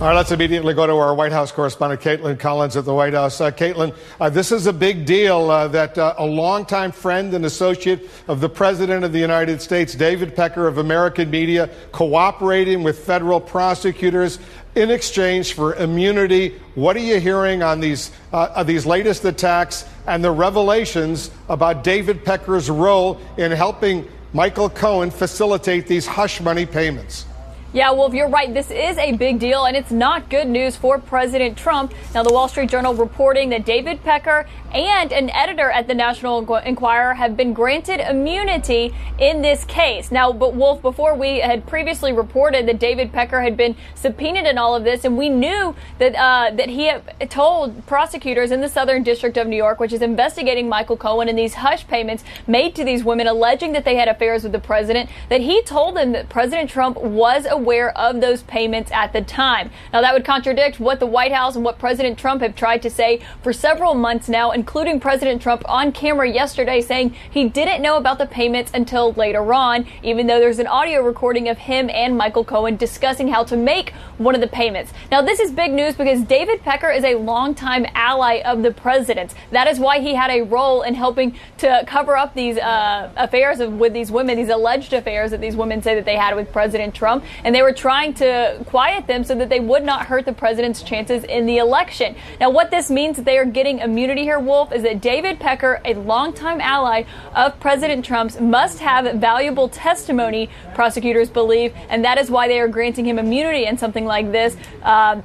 [0.00, 3.14] All right, let's immediately go to our White House correspondent, Kaitlan Collins at the White
[3.14, 3.40] House.
[3.40, 7.44] Uh, Kaitlan, uh, this is a big deal uh, that uh, a longtime friend and
[7.44, 13.04] associate of the President of the United States, David Pecker of American Media, cooperating with
[13.04, 14.38] federal prosecutors
[14.74, 16.54] in exchange for immunity.
[16.74, 22.24] What are you hearing on these, uh, these latest attacks and the revelations about David
[22.24, 27.24] Pecker's role in helping Michael Cohen facilitate these hush money payments?
[27.70, 28.54] Yeah, Wolf, you're right.
[28.54, 31.92] This is a big deal, and it's not good news for President Trump.
[32.14, 36.38] Now, the Wall Street Journal reporting that David Pecker and an editor at the National
[36.56, 40.10] Enquirer have been granted immunity in this case.
[40.10, 44.56] Now, but Wolf, before we had previously reported that David Pecker had been subpoenaed in
[44.56, 48.68] all of this, and we knew that uh, that he had told prosecutors in the
[48.68, 52.74] Southern District of New York, which is investigating Michael Cohen and these hush payments made
[52.76, 56.12] to these women, alleging that they had affairs with the president, that he told them
[56.12, 59.70] that President Trump was aware of those payments at the time.
[59.92, 62.90] Now, that would contradict what the White House and what President Trump have tried to
[62.90, 67.96] say for several months now, including President Trump on camera yesterday saying he didn't know
[67.96, 72.16] about the payments until later on, even though there's an audio recording of him and
[72.16, 74.92] Michael Cohen discussing how to make one of the payments.
[75.10, 79.34] Now, this is big news because David Pecker is a longtime ally of the president's.
[79.50, 83.60] That is why he had a role in helping to cover up these uh, affairs
[83.60, 86.52] of, with these women, these alleged affairs that these women say that they had with
[86.52, 90.24] President Trump, and they were trying to quiet them so that they would not hurt
[90.24, 92.16] the president's chances in the election.
[92.40, 95.80] Now, what this means that they are getting immunity here, Wolf, is that David Pecker,
[95.84, 102.30] a longtime ally of President Trump's, must have valuable testimony, prosecutors believe, and that is
[102.30, 104.56] why they are granting him immunity in something like this.
[104.82, 105.22] Um,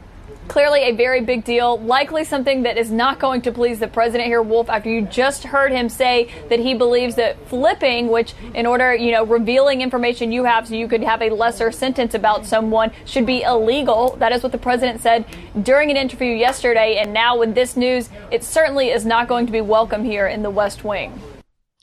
[0.47, 4.27] Clearly a very big deal, likely something that is not going to please the president
[4.27, 8.65] here, Wolf, after you just heard him say that he believes that flipping, which in
[8.65, 12.45] order, you know, revealing information you have so you could have a lesser sentence about
[12.45, 14.15] someone should be illegal.
[14.17, 15.25] That is what the president said
[15.63, 16.97] during an interview yesterday.
[16.97, 20.43] And now with this news, it certainly is not going to be welcome here in
[20.43, 21.19] the West Wing.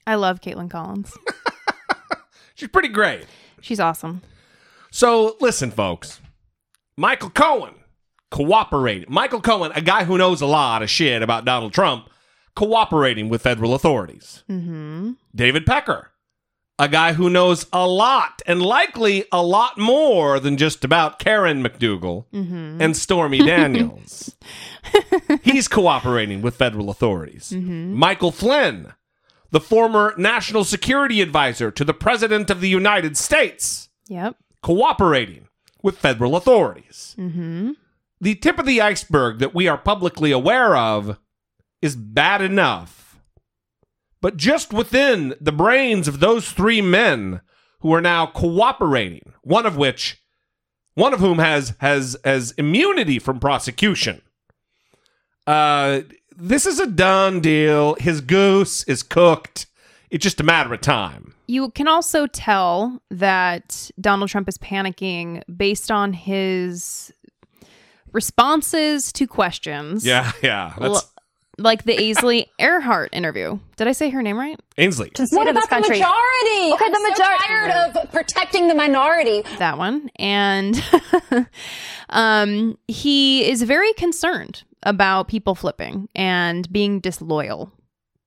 [0.07, 1.16] I love Kaitlan Collins.
[2.55, 3.25] She's pretty great.
[3.62, 4.20] She's awesome.
[4.90, 6.20] So listen, folks.
[6.96, 7.75] Michael Cohen
[8.31, 9.07] cooperating.
[9.09, 12.09] Michael Cohen, a guy who knows a lot of shit about Donald Trump,
[12.55, 14.43] cooperating with federal authorities.
[14.49, 15.12] Mm-hmm.
[15.35, 16.11] David Pecker,
[16.79, 21.62] a guy who knows a lot and likely a lot more than just about Karen
[21.62, 24.35] McDougal and Stormy Daniels.
[25.43, 27.53] He's cooperating with federal authorities.
[27.53, 28.95] Michael Flynn,
[29.51, 34.37] the former national security advisor to the President of the United States, Yep.
[34.62, 35.49] cooperating
[35.83, 37.14] with federal authorities.
[37.19, 37.73] Mm-hmm.
[38.21, 41.19] The tip of the iceberg that we are publicly aware of
[41.81, 43.21] is bad enough.
[44.21, 47.41] But just within the brains of those three men
[47.81, 50.23] who are now cooperating, one of which
[50.95, 54.21] one of whom has has has immunity from prosecution.
[55.47, 56.03] Uh
[56.37, 57.95] this is a done deal.
[57.95, 59.67] His goose is cooked.
[60.11, 61.35] It's just a matter of time.
[61.47, 67.13] You can also tell that Donald Trump is panicking based on his
[68.12, 70.07] responses to questions.
[70.07, 70.75] Yeah, yeah.
[70.79, 71.11] That's L-
[71.59, 73.59] like the Aisley Earhardt interview.
[73.77, 74.59] Did I say her name right?
[74.79, 75.12] Ainsley.
[75.31, 76.73] What about the majority?
[76.73, 77.44] Okay, the majority.
[77.46, 79.42] tired of protecting the minority.
[79.59, 80.11] That one.
[80.16, 80.83] And
[82.09, 87.70] um, he is very concerned about people flipping and being disloyal.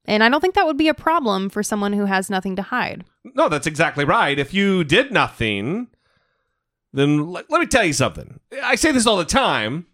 [0.06, 2.62] And I don't think that would be a problem for someone who has nothing to
[2.62, 3.04] hide.
[3.24, 4.38] No, that's exactly right.
[4.38, 5.88] If you did nothing,
[6.94, 8.40] then let, let me tell you something.
[8.64, 9.88] I say this all the time.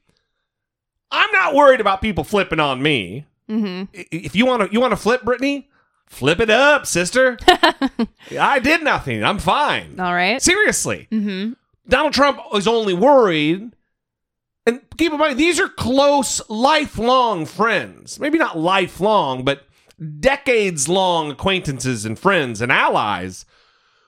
[1.12, 3.26] I'm not worried about people flipping on me.
[3.50, 3.86] Mm-hmm.
[4.12, 5.70] If you want to, you want to flip, Brittany,
[6.06, 7.38] flip it up, sister.
[8.40, 9.24] I did nothing.
[9.24, 10.00] I'm fine.
[10.00, 10.42] All right.
[10.42, 11.54] Seriously, Mm-hmm.
[11.88, 13.72] Donald Trump is only worried.
[14.68, 18.20] And keep in mind, these are close, lifelong friends.
[18.20, 19.64] Maybe not lifelong, but
[20.20, 23.46] decades long acquaintances and friends and allies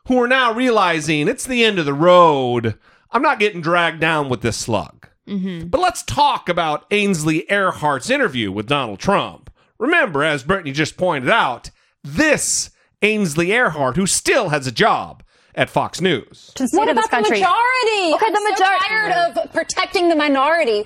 [0.08, 2.78] who are now realizing it's the end of the road.
[3.12, 5.08] I'm not getting dragged down with this slug.
[5.28, 5.68] Mm-hmm.
[5.68, 9.52] But let's talk about Ainsley Earhardt's interview with Donald Trump.
[9.78, 11.70] Remember, as Brittany just pointed out,
[12.04, 15.24] this Ainsley Earhardt, who still has a job
[15.56, 16.52] at Fox News.
[16.72, 18.14] What about the majority?
[18.14, 18.56] Okay, the majority.
[18.58, 20.86] So tired of protecting the minority.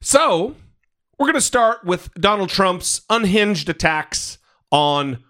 [0.00, 0.54] So,
[1.18, 4.38] we're going to start with Donald Trump's unhinged attacks
[4.70, 5.22] on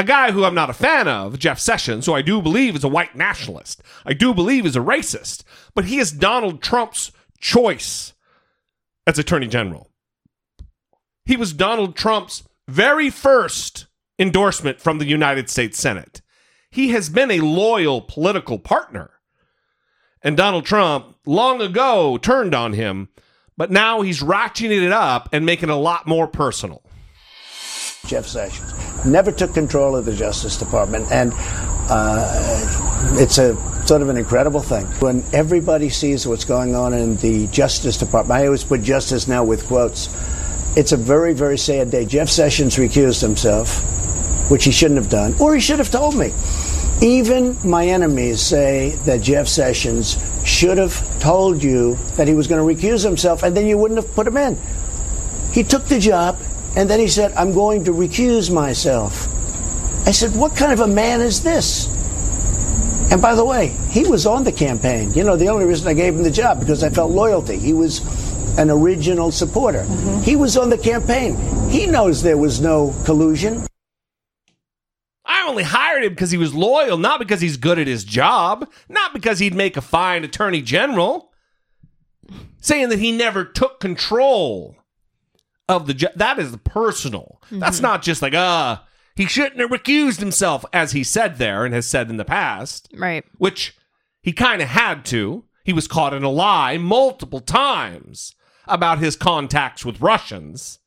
[0.00, 2.84] a guy who I'm not a fan of, Jeff Sessions, who I do believe is
[2.84, 3.82] a white nationalist.
[4.06, 8.14] I do believe is a racist, but he is Donald Trump's choice
[9.06, 9.90] as Attorney General.
[11.26, 16.22] He was Donald Trump's very first endorsement from the United States Senate.
[16.70, 19.10] He has been a loyal political partner.
[20.22, 23.10] And Donald Trump long ago turned on him,
[23.58, 26.82] but now he's ratcheting it up and making it a lot more personal.
[28.06, 28.72] Jeff Sessions
[29.04, 31.32] never took control of the Justice Department, and
[31.90, 37.16] uh, it's a sort of an incredible thing when everybody sees what's going on in
[37.16, 38.40] the Justice Department.
[38.40, 40.08] I always put justice now with quotes.
[40.76, 42.06] It's a very, very sad day.
[42.06, 43.78] Jeff Sessions recused himself,
[44.50, 46.32] which he shouldn't have done, or he should have told me.
[47.02, 52.60] Even my enemies say that Jeff Sessions should have told you that he was going
[52.76, 54.58] to recuse himself, and then you wouldn't have put him in.
[55.52, 56.38] He took the job,
[56.76, 59.28] and then he said, I'm going to recuse myself.
[60.06, 61.88] I said, What kind of a man is this?
[63.10, 65.12] And by the way, he was on the campaign.
[65.14, 67.58] You know, the only reason I gave him the job because I felt loyalty.
[67.58, 68.00] He was
[68.56, 69.82] an original supporter.
[69.82, 70.22] Mm-hmm.
[70.22, 71.36] He was on the campaign.
[71.70, 73.66] He knows there was no collusion.
[75.24, 78.68] I only hired him because he was loyal, not because he's good at his job,
[78.88, 81.32] not because he'd make a fine attorney general.
[82.60, 84.76] Saying that he never took control
[85.70, 86.12] of the job.
[86.16, 87.40] That is personal.
[87.50, 88.78] That's not just like, uh,
[89.16, 92.88] he shouldn't have recused himself, as he said there and has said in the past.
[92.94, 93.24] Right.
[93.38, 93.76] which
[94.22, 95.44] he kind of had to.
[95.64, 98.34] He was caught in a lie multiple times
[98.66, 100.78] about his contacts with Russians.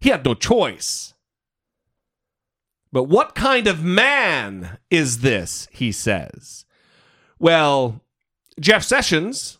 [0.00, 1.14] He had no choice.
[2.92, 5.68] But what kind of man is this?
[5.72, 6.64] He says.
[7.38, 8.00] Well,
[8.60, 9.58] Jeff Sessions,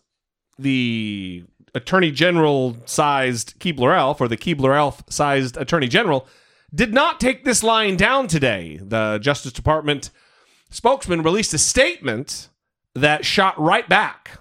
[0.58, 1.44] the
[1.74, 6.26] attorney general sized Keebler Elf, or the Keebler Elf sized attorney general,
[6.74, 8.80] did not take this line down today.
[8.82, 10.10] The Justice Department
[10.70, 12.48] spokesman released a statement
[12.94, 14.38] that shot right back.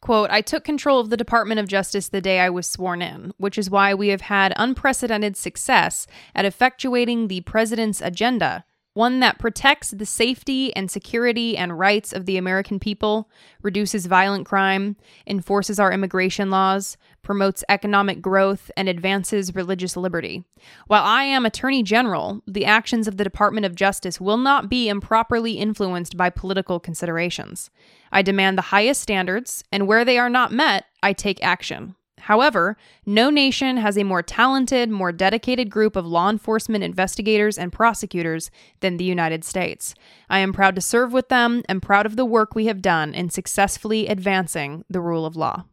[0.00, 3.32] Quote, I took control of the Department of Justice the day I was sworn in,
[3.36, 8.64] which is why we have had unprecedented success at effectuating the president's agenda,
[8.94, 13.30] one that protects the safety and security and rights of the American people,
[13.62, 20.44] reduces violent crime, enforces our immigration laws, promotes economic growth, and advances religious liberty.
[20.88, 24.88] While I am Attorney General, the actions of the Department of Justice will not be
[24.88, 27.70] improperly influenced by political considerations.
[28.10, 31.94] I demand the highest standards, and where they are not met, I take action.
[32.26, 37.72] However, no nation has a more talented, more dedicated group of law enforcement investigators and
[37.72, 38.48] prosecutors
[38.78, 39.92] than the United States.
[40.30, 43.12] I am proud to serve with them and proud of the work we have done
[43.12, 45.64] in successfully advancing the rule of law.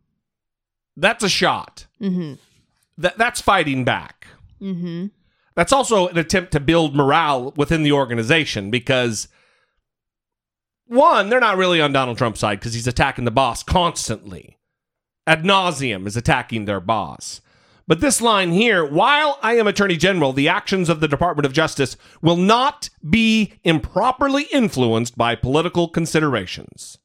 [0.97, 1.85] That's a shot.
[2.01, 2.33] Mm-hmm.
[2.97, 4.25] That that's fighting back.
[4.59, 5.07] Mm-hmm.
[5.53, 9.27] That's also an attempt to build morale within the organization because
[10.87, 14.58] one, they're not really on Donald Trump's side because he's attacking the boss constantly.
[15.29, 17.39] Ad nauseum is attacking their boss.
[17.87, 21.53] But this line here, while I am Attorney General, the actions of the Department of
[21.53, 26.97] Justice will not be improperly influenced by political considerations.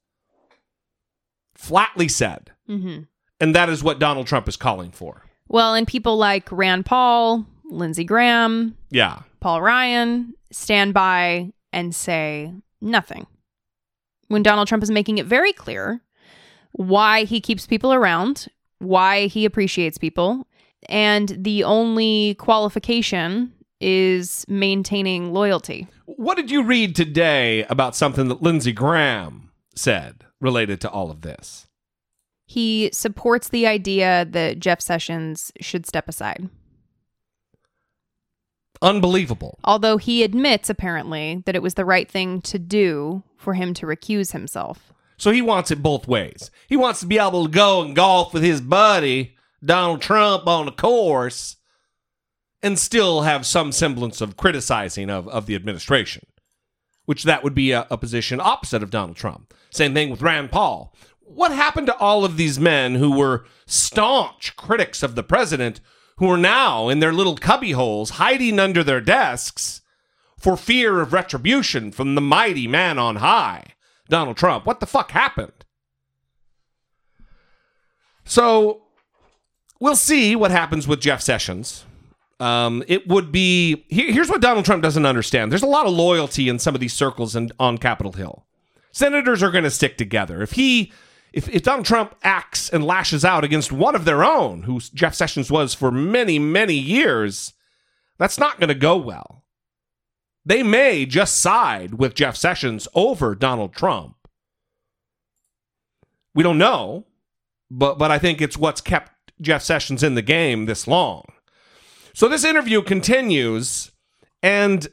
[1.53, 2.49] Flatly said.
[2.67, 3.03] Mm-hmm.
[3.39, 5.21] And that is what Donald Trump is calling for.
[5.47, 9.19] Well, and people like Rand Paul, Lindsey Graham, Yeah.
[9.39, 12.51] Paul Ryan stand by and say
[12.81, 13.27] nothing.
[14.29, 16.01] When Donald Trump is making it very clear
[16.75, 18.47] why he keeps people around,
[18.79, 20.45] why he appreciates people,
[20.89, 25.87] and the only qualification is maintaining loyalty.
[26.05, 31.21] What did you read today about something that Lindsey Graham said related to all of
[31.21, 31.67] this?
[32.45, 36.49] He supports the idea that Jeff Sessions should step aside.
[38.81, 39.59] Unbelievable.
[39.63, 43.85] Although he admits, apparently, that it was the right thing to do for him to
[43.85, 44.93] recuse himself.
[45.17, 46.51] So he wants it both ways.
[46.67, 50.65] He wants to be able to go and golf with his buddy, Donald Trump, on
[50.65, 51.57] the course
[52.65, 56.25] and still have some semblance of criticizing of, of the administration,
[57.05, 59.53] which that would be a, a position opposite of Donald Trump.
[59.69, 60.91] Same thing with Rand Paul.
[61.19, 65.79] What happened to all of these men who were staunch critics of the president
[66.17, 69.81] who are now in their little cubby holes hiding under their desks
[70.39, 73.74] for fear of retribution from the mighty man on high,
[74.09, 74.65] Donald Trump?
[74.65, 75.65] What the fuck happened?
[78.23, 78.83] So
[79.79, 81.85] we'll see what happens with Jeff Sessions.
[82.39, 85.51] Um, it would be here, here's what Donald Trump doesn't understand.
[85.51, 88.45] There's a lot of loyalty in some of these circles and on Capitol Hill.
[88.91, 90.41] Senators are going to stick together.
[90.41, 90.91] If he,
[91.31, 95.15] if, if Donald Trump acts and lashes out against one of their own, who Jeff
[95.15, 97.53] Sessions was for many many years,
[98.17, 99.44] that's not going to go well.
[100.45, 104.15] They may just side with Jeff Sessions over Donald Trump.
[106.33, 107.05] We don't know,
[107.71, 111.25] but but I think it's what's kept Jeff Sessions in the game this long.
[112.13, 113.91] So this interview continues,
[114.43, 114.87] and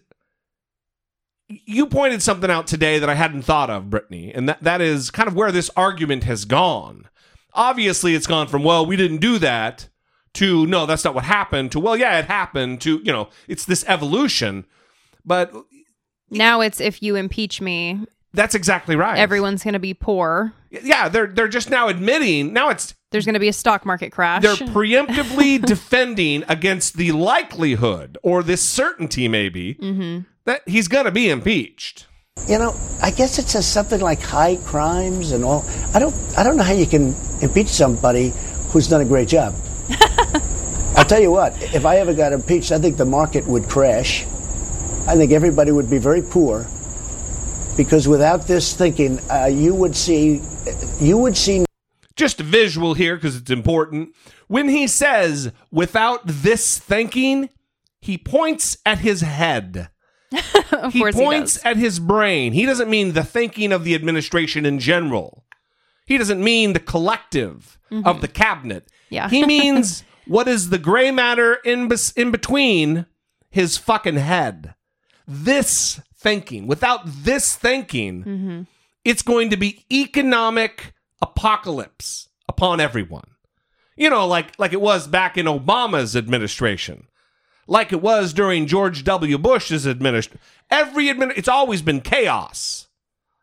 [1.48, 5.10] you pointed something out today that I hadn't thought of, Brittany, and that, that is
[5.10, 7.08] kind of where this argument has gone.
[7.52, 9.88] Obviously, it's gone from, well, we didn't do that,
[10.34, 13.66] to, no, that's not what happened, to, well, yeah, it happened, to, you know, it's
[13.66, 14.64] this evolution.
[15.24, 15.52] But
[16.30, 18.00] Now it's if you impeach me,
[18.32, 19.18] that's exactly right.
[19.18, 20.52] everyone's going to be poor.
[20.70, 24.10] yeah, they're they're just now admitting now it's There's going to be a stock market
[24.10, 24.42] crash.
[24.42, 30.20] they're preemptively defending against the likelihood or this certainty maybe mm-hmm.
[30.44, 32.06] that he's going to be impeached.
[32.48, 35.64] You know, I guess it says something like high crimes and all.
[35.94, 38.32] I don't, I don't know how you can impeach somebody
[38.70, 39.54] who's done a great job.
[40.96, 44.26] I'll tell you what, if I ever got impeached, I think the market would crash.
[45.06, 46.66] I think everybody would be very poor
[47.76, 50.40] because without this thinking, uh, you would see,
[51.00, 51.64] you would see
[52.14, 54.14] Just a visual here because it's important.
[54.46, 57.50] When he says without this thinking,
[58.00, 59.88] he points at his head.
[60.72, 61.64] of he course points he does.
[61.66, 62.52] at his brain.
[62.52, 65.44] He doesn't mean the thinking of the administration in general.
[66.06, 68.84] He doesn't mean the collective of the cabinet.
[68.84, 69.14] Mm-hmm.
[69.14, 69.28] Yeah.
[69.28, 73.06] he means what is the gray matter in bes- in between
[73.50, 74.74] his fucking head.
[75.26, 76.66] This thinking.
[76.66, 78.62] Without this thinking, Mm-hmm.
[79.04, 83.24] it's going to be economic apocalypse upon everyone.
[83.96, 87.06] You know, like like it was back in Obama's administration
[87.68, 89.38] like it was during George W.
[89.38, 90.40] Bush's administration.
[90.70, 92.88] Every admin, it's always been chaos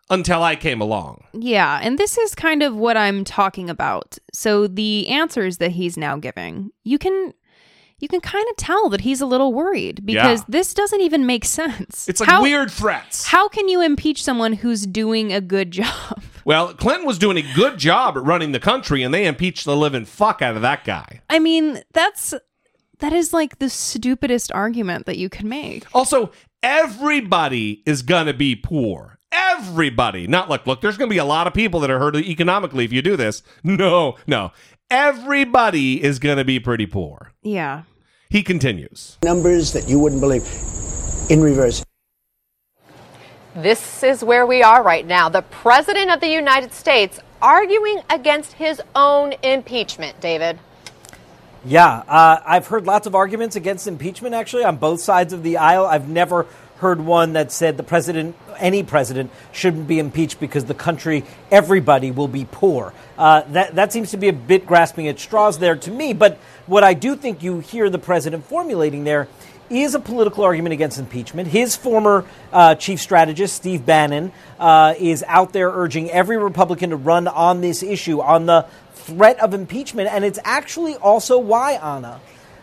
[0.10, 1.24] until I came along.
[1.34, 4.18] Yeah, and this is kind of what I'm talking about.
[4.34, 7.34] So the answers that he's now giving, you can
[8.00, 10.46] you can kind of tell that he's a little worried because Yeah.
[10.48, 12.08] this doesn't even make sense.
[12.08, 13.26] It's like How- weird threats.
[13.28, 16.24] How can you impeach someone who's doing a good job?
[16.46, 19.76] Well, Clinton was doing a good job at running the country, and they impeached the
[19.76, 21.22] living fuck out of that guy.
[21.30, 22.34] I mean, that's
[23.00, 25.86] that is like the stupidest argument that you can make.
[25.94, 26.32] Also,
[26.64, 29.20] everybody is gonna be poor.
[29.32, 30.26] Everybody.
[30.26, 32.92] Not like, look, there's gonna be a lot of people that are hurt economically if
[32.92, 33.44] you do this.
[33.64, 34.52] No, no.
[34.90, 37.32] Everybody is gonna be pretty poor.
[37.44, 37.84] Yeah.
[38.32, 39.18] He continues.
[39.24, 40.44] Numbers that you wouldn't believe
[41.32, 41.84] in reverse.
[43.56, 45.30] This is where we are right now.
[45.30, 50.60] The President of the United States arguing against his own impeachment, David.
[51.66, 55.58] Yeah, uh, I've heard lots of arguments against impeachment actually on both sides of the
[55.58, 55.88] aisle.
[55.88, 56.46] I've never
[56.78, 62.12] heard one that said the president, any president, shouldn't be impeached because the country, everybody
[62.12, 62.94] will be poor.
[63.18, 66.14] Uh, that, that seems to be a bit grasping at straws there to me.
[66.14, 66.38] But
[66.70, 69.28] what I do think you hear the president formulating there
[69.72, 71.48] is a political argument against impeachment.
[71.48, 76.96] His former uh, chief strategist, Steve Bannon, uh, is out there urging every Republican to
[76.96, 80.10] run on this issue, on the threat of impeachment.
[80.10, 82.22] And it's actually also why, Anna,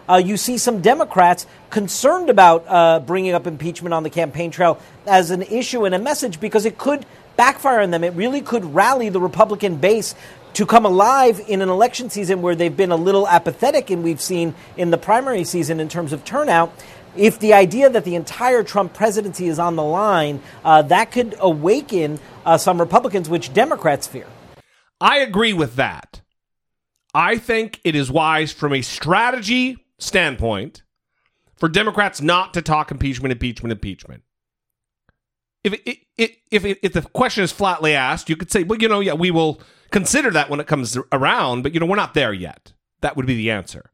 [0.09, 4.81] uh, you see some Democrats concerned about uh, bringing up impeachment on the campaign trail
[5.07, 7.05] as an issue and a message because it could
[7.37, 8.03] backfire on them.
[8.03, 10.15] It really could rally the Republican base
[10.57, 14.23] to come alive in an election season where they've been a little apathetic, and we've
[14.23, 16.73] seen in the primary season in terms of turnout.
[17.15, 21.37] If the idea that the entire Trump presidency is on the line, uh, that could
[21.41, 24.27] awaken uh, some Republicans, which Democrats fear.
[24.99, 26.23] I agree with that.
[27.13, 30.85] I think it is wise from a strategy standpoint
[31.57, 34.23] for Democrats not to talk impeachment, impeachment, impeachment.
[35.67, 38.79] If it, it, if it, if the question is flatly asked, you could say, well,
[38.79, 39.61] you know, yeah, we will
[39.91, 42.73] consider that when it comes around, but you know, we're not there yet.
[43.01, 43.91] That would be the answer.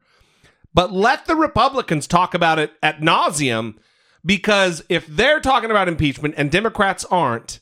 [0.71, 3.75] But let the Republicans talk about it at nauseum,
[4.23, 7.59] because if they're talking about impeachment and Democrats aren't,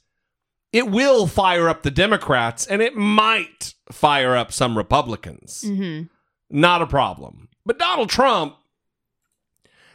[0.73, 5.63] it will fire up the Democrats and it might fire up some Republicans.
[5.65, 6.07] Mm-hmm.
[6.49, 7.47] Not a problem.
[7.65, 8.55] But Donald Trump,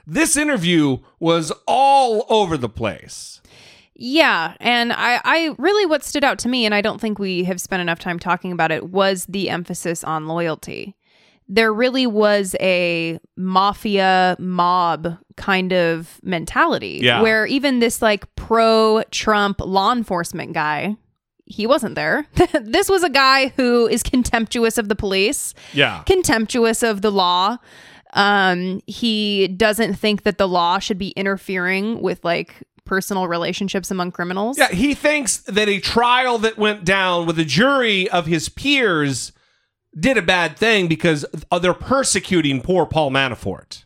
[0.07, 3.41] this interview was all over the place.
[3.99, 7.45] Yeah, and I, I really what stood out to me, and I don't think we
[7.45, 10.95] have spent enough time talking about it, was the emphasis on loyalty.
[11.49, 17.23] There really was a mafia mob kind of mentality Yeah.
[17.23, 20.97] where even this like pro Trump law enforcement guy,
[21.47, 22.27] he wasn't there.
[22.61, 26.03] this was a guy who is contemptuous of the police Yeah.
[26.05, 27.59] contemptuous of the law.
[28.15, 34.13] Um, he doesn't think that the law should be interfering with like personal relationships among
[34.13, 34.57] criminals.
[34.57, 39.33] Yeah, he thinks that a trial that went down with a jury of his peers
[39.99, 41.25] did a bad thing because
[41.61, 43.85] they're persecuting poor Paul Manafort.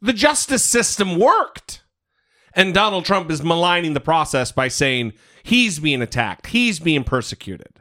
[0.00, 1.82] The justice system worked.
[2.54, 7.80] And Donald Trump is maligning the process by saying he's being attacked, he's being persecuted.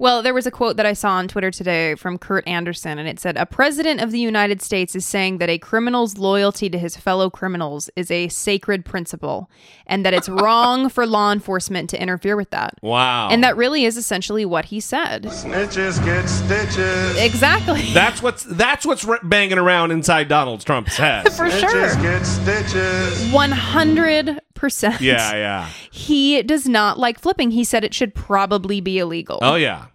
[0.00, 3.06] Well, there was a quote that I saw on Twitter today from Kurt Andersen, and
[3.06, 6.78] it said, A president of the United States is saying that a criminal's loyalty to
[6.78, 9.50] his fellow criminals is a sacred principle,
[9.86, 12.78] and that it's wrong for law enforcement to interfere with that.
[12.80, 13.28] Wow.
[13.28, 15.24] And that really is essentially what he said.
[15.24, 17.18] Snitches get stitches.
[17.18, 17.82] Exactly.
[17.92, 21.30] That's what's that's what's r- banging around inside Donald Trump's head.
[21.34, 21.68] For sure.
[21.68, 23.30] Snitches get stitches.
[23.34, 25.00] 100%.
[25.00, 25.68] Yeah, yeah.
[25.90, 27.50] He does not like flipping.
[27.50, 29.40] He said it should probably be illegal.
[29.42, 29.86] Oh yeah.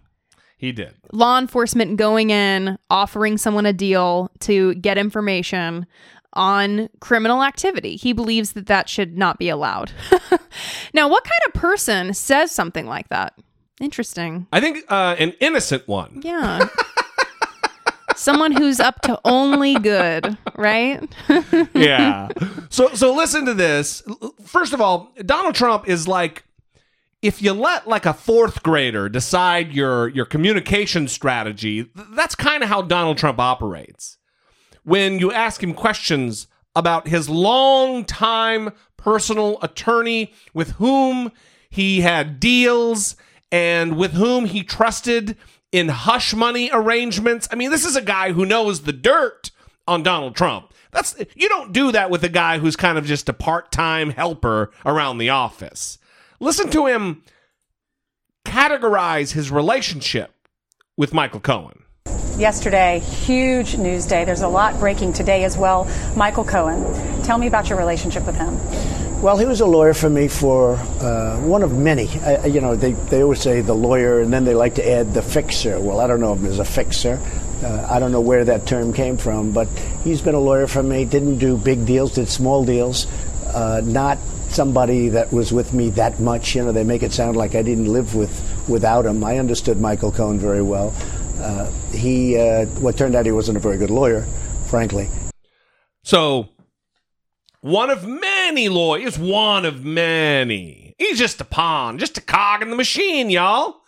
[0.56, 0.94] He did.
[1.12, 5.86] Law enforcement going in, offering someone a deal to get information
[6.32, 7.96] on criminal activity.
[7.96, 9.92] He believes that that should not be allowed.
[10.94, 13.34] now, what kind of person says something like that?
[13.80, 14.46] Interesting.
[14.52, 16.20] I think uh, an innocent one.
[16.24, 16.68] Yeah.
[18.14, 21.06] Someone who's up to only good, right?
[21.74, 22.28] yeah.
[22.70, 24.02] So so listen to this.
[24.42, 26.45] First of all, Donald Trump is like
[27.26, 32.62] if you let like a fourth grader decide your your communication strategy, th- that's kind
[32.62, 34.18] of how Donald Trump operates.
[34.84, 41.32] When you ask him questions about his long-time personal attorney with whom
[41.70, 43.16] he had deals
[43.50, 45.36] and with whom he trusted
[45.72, 47.48] in hush money arrangements.
[47.50, 49.50] I mean, this is a guy who knows the dirt
[49.88, 50.72] on Donald Trump.
[50.92, 54.70] That's you don't do that with a guy who's kind of just a part-time helper
[54.84, 55.98] around the office.
[56.40, 57.22] Listen to him
[58.44, 60.32] categorize his relationship
[60.96, 61.82] with Michael Cohen.
[62.38, 64.24] Yesterday, huge news day.
[64.24, 65.90] There's a lot breaking today as well.
[66.16, 68.54] Michael Cohen, tell me about your relationship with him.
[69.22, 72.08] Well, he was a lawyer for me for uh, one of many.
[72.20, 75.14] I, you know, they, they always say the lawyer, and then they like to add
[75.14, 75.80] the fixer.
[75.80, 77.18] Well, I don't know if there's a fixer.
[77.62, 79.68] Uh, I don't know where that term came from, but
[80.04, 81.06] he's been a lawyer for me.
[81.06, 83.06] Didn't do big deals, did small deals.
[83.46, 84.18] Uh, not
[84.56, 86.56] somebody that was with me that much.
[86.56, 89.22] You know, they make it sound like I didn't live with without him.
[89.22, 90.94] I understood Michael Cohen very well.
[91.38, 94.22] Uh, he, uh, what turned out he wasn't a very good lawyer,
[94.68, 95.08] frankly.
[96.02, 96.48] So,
[97.60, 100.94] one of many lawyers, one of many.
[100.98, 103.82] He's just a pawn, just a cog in the machine, y'all.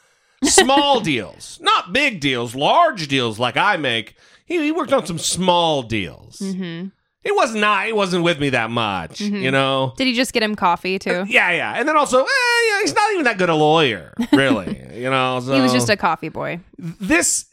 [0.45, 4.16] Small deals, not big deals, large deals like I make.
[4.45, 6.39] He, he worked on some small deals.
[6.39, 6.89] Mm-hmm.
[7.29, 7.85] He was not.
[7.85, 9.43] He wasn't with me that much, Mhm.
[9.43, 9.93] you know.
[9.99, 11.26] Did he just get him coffee too?
[11.29, 12.26] Yeah, yeah, and then also, eh,
[12.70, 14.81] yeah, he's not even that good a lawyer, really.
[14.95, 16.61] you know, so He was just a coffee boy.
[16.79, 17.45] this.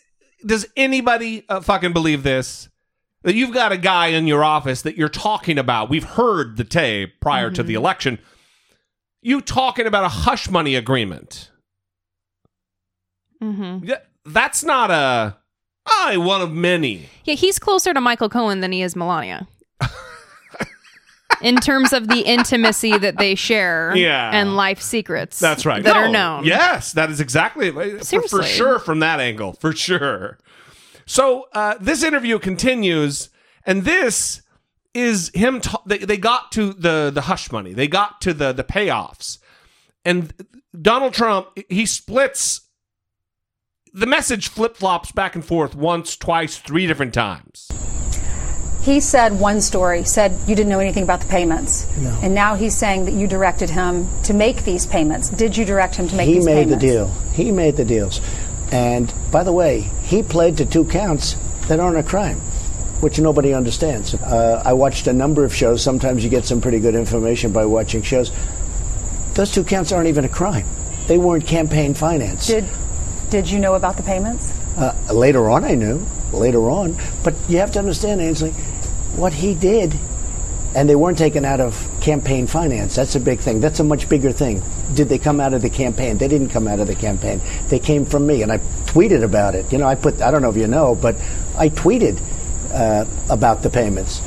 [0.45, 2.69] Does anybody uh, fucking believe this?
[3.23, 5.89] That you've got a guy in your office that you're talking about.
[5.89, 7.81] We've heard the tape prior to the Mm-hmm.
[7.83, 8.19] election.
[9.23, 11.49] You talking about a hush money agreement?
[13.43, 13.85] Mm-hmm.
[13.87, 15.37] Yeah, that's not a.
[15.87, 17.09] I one of many.
[17.25, 19.47] Yeah, he's closer to Michael Cohen than he is Melania.
[21.41, 24.31] In terms of the intimacy that they share Yeah.
[24.33, 25.83] and life secrets That's right.
[25.83, 26.45] that are known.
[26.45, 30.39] Yes, that is exactly for, for sure from that angle, for sure.
[31.05, 33.29] So uh, this interview continues,
[33.65, 34.41] and this
[34.93, 35.61] is him.
[35.85, 37.73] They, they got to the the hush money.
[37.73, 39.37] They got to the the payoffs,
[40.05, 40.33] and
[40.81, 42.61] Donald Trump he splits.
[43.93, 47.67] The message flip flops back and forth once, twice, three different times.
[48.85, 51.87] He said one story, said you didn't know anything about the payments.
[51.97, 52.15] No.
[52.21, 55.27] And now he's saying that you directed him to make these payments.
[55.29, 56.69] Did you direct him to make he these payments?
[56.69, 57.07] He made the deal.
[57.33, 58.21] He made the deals.
[58.71, 61.35] And by the way, he pled to two counts
[61.67, 62.37] that aren't a crime,
[63.01, 64.13] which nobody understands.
[64.13, 65.81] Uh, I watched a number of shows.
[65.81, 68.31] Sometimes you get some pretty good information by watching shows.
[69.33, 70.67] Those two counts aren't even a crime.
[71.07, 72.45] They weren't campaign finance.
[72.45, 72.65] Did
[73.31, 74.53] Did you know about the payments?
[74.77, 76.05] Uh, later on, I knew.
[76.31, 78.53] Later on, but you have to understand, Ainsley,
[79.17, 79.93] what he did,
[80.75, 82.95] and they weren't taken out of campaign finance.
[82.95, 83.61] That's a big thing.
[83.61, 84.61] That's a much bigger thing.
[84.93, 86.17] Did they come out of the campaign?
[86.17, 87.41] They didn't come out of the campaign.
[87.69, 88.57] They came from me, and I
[88.87, 89.71] tweeted about it.
[89.71, 90.21] You know, I put.
[90.21, 91.15] I don't know if you know, but
[91.57, 92.19] I tweeted
[92.73, 94.21] uh, about the payments,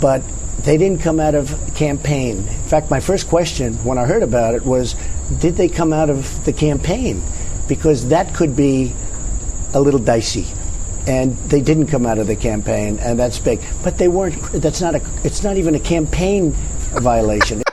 [0.00, 0.22] but
[0.62, 2.38] they didn't come out of campaign.
[2.38, 4.94] In fact, my first question when I heard about it was,
[5.40, 7.22] did they come out of the campaign?
[7.68, 8.92] Because that could be
[9.74, 10.46] a little dicey.
[11.06, 13.60] And they didn't come out of the campaign, and that's big.
[13.82, 14.40] But they weren't.
[14.52, 15.00] That's not a.
[15.24, 17.62] It's not even a campaign violation.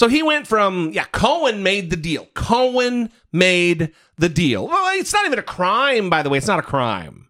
[0.00, 2.26] So he went from, yeah, Cohen made the deal.
[2.32, 4.66] Cohen made the deal.
[4.66, 6.38] Well, it's not even a crime, by the way.
[6.38, 7.28] It's not a crime.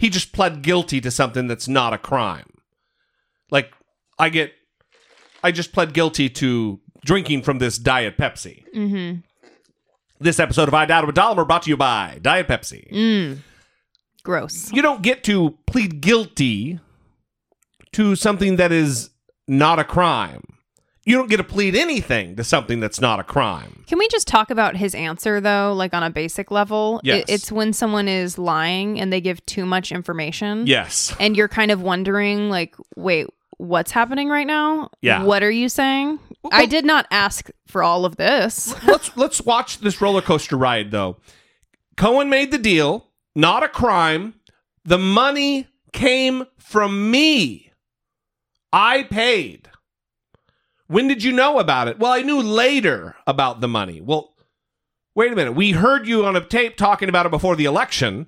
[0.00, 2.50] He just pled guilty to something that's not a crime.
[3.48, 3.72] Like,
[4.18, 4.52] I get,
[5.44, 8.64] I just pled guilty to drinking from this Diet Pepsi.
[8.74, 9.20] Mm-hmm.
[10.18, 12.90] This episode of I Doubt It with Dollemore brought to you by Diet Pepsi.
[12.90, 13.38] Mm.
[14.30, 14.72] Gross.
[14.72, 16.78] You don't get to plead guilty
[17.92, 19.10] to something that is
[19.48, 20.42] not a crime.
[21.04, 23.82] You don't get to plead anything to something that's not a crime.
[23.88, 27.00] Can we just talk about his answer though, like on a basic level?
[27.02, 27.24] Yes.
[27.28, 30.66] It- it's when someone is lying and they give too much information.
[30.68, 31.12] Yes.
[31.18, 33.26] And you're kind of wondering, like, wait,
[33.56, 34.90] what's happening right now?
[35.02, 35.24] Yeah.
[35.24, 36.20] What are you saying?
[36.52, 38.72] I did not ask for all of this.
[38.86, 41.16] let's let's watch this roller coaster ride though.
[41.96, 44.34] Cohen made the deal, not a crime.
[44.84, 47.72] The money came from me.
[48.72, 49.68] I paid.
[50.86, 51.98] When did you know about it?
[51.98, 54.00] Well, I knew later about the money.
[54.00, 54.34] Well,
[55.14, 55.52] wait a minute.
[55.52, 58.26] We heard you on a tape talking about it before the election.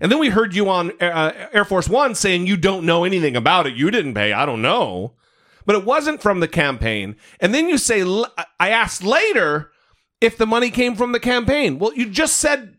[0.00, 3.34] And then we heard you on uh, Air Force One saying you don't know anything
[3.34, 3.74] about it.
[3.74, 4.32] You didn't pay.
[4.32, 5.14] I don't know.
[5.64, 7.16] But it wasn't from the campaign.
[7.40, 8.02] And then you say,
[8.60, 9.72] I asked later
[10.20, 11.78] if the money came from the campaign.
[11.78, 12.75] Well, you just said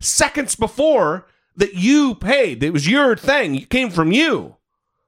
[0.00, 1.26] seconds before
[1.56, 2.62] that you paid.
[2.62, 3.54] It was your thing.
[3.54, 4.56] It came from you.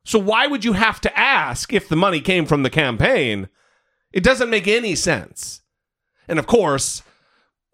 [0.05, 3.49] So why would you have to ask if the money came from the campaign?
[4.13, 5.61] It doesn't make any sense.
[6.27, 7.03] And of course,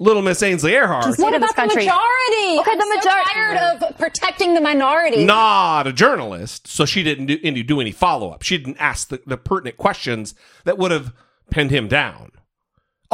[0.01, 2.59] little Miss Ainsley Earhardt, What about the majority?
[2.59, 3.31] Okay, the majority.
[3.33, 5.25] tired of protecting the minority.
[5.25, 8.43] not a journalist, so she didn't do any, do any follow up.
[8.43, 10.35] She didn't ask the, the pertinent questions
[10.65, 11.13] that would have
[11.51, 12.33] pinned him down.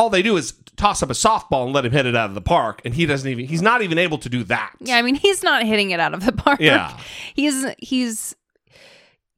[0.00, 2.34] All they do is toss up a softball and let him hit it out of
[2.34, 4.72] the park, and he doesn't even he's not even able to do that.
[4.80, 6.58] Yeah, I mean, he's not hitting it out of the park.
[6.58, 6.98] Yeah.
[7.34, 8.34] He's he's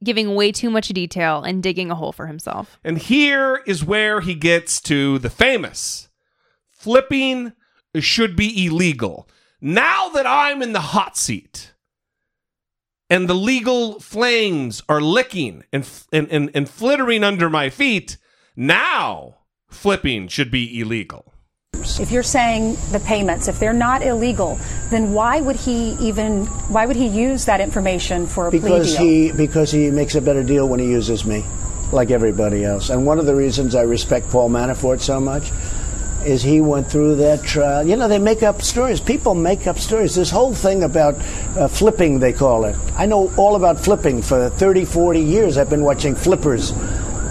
[0.01, 2.79] giving way too much detail and digging a hole for himself.
[2.81, 6.07] And here is where he gets to the famous
[6.69, 7.51] flipping
[7.99, 9.27] should be illegal.
[9.59, 11.73] Now that I'm in the hot seat
[13.09, 18.17] and the legal flames are licking and, and, and, and flittering under my feet,
[18.55, 19.37] now
[19.73, 21.33] flipping should be illegal.
[21.99, 24.57] If you're saying the payments, if they're not illegal,
[24.89, 28.97] then why would he even why would he use that information for a because plea
[28.97, 29.31] deal?
[29.31, 31.43] he because he makes a better deal when he uses me,
[31.91, 32.89] like everybody else.
[32.89, 35.51] And one of the reasons I respect Paul Manafort so much,
[36.25, 37.83] is he went through that trial.
[37.83, 38.99] You know, they make up stories.
[38.99, 40.15] People make up stories.
[40.15, 41.15] This whole thing about
[41.57, 42.75] uh, flipping, they call it.
[42.95, 45.57] I know all about flipping for 30, 40 years.
[45.57, 46.71] I've been watching flippers.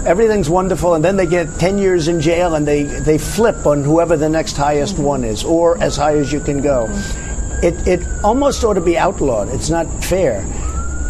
[0.05, 3.83] Everything's wonderful, and then they get 10 years in jail and they, they flip on
[3.83, 6.87] whoever the next highest one is, or as high as you can go.
[7.61, 9.47] It, it almost ought to be outlawed.
[9.49, 10.45] It's not fair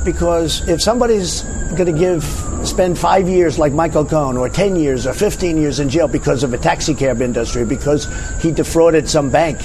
[0.05, 1.41] because if somebody's
[1.75, 2.23] going to give
[2.63, 6.43] spend five years like Michael Cohen, or ten years, or fifteen years in jail because
[6.43, 8.07] of a taxi cab industry, because
[8.41, 9.59] he defrauded some bank.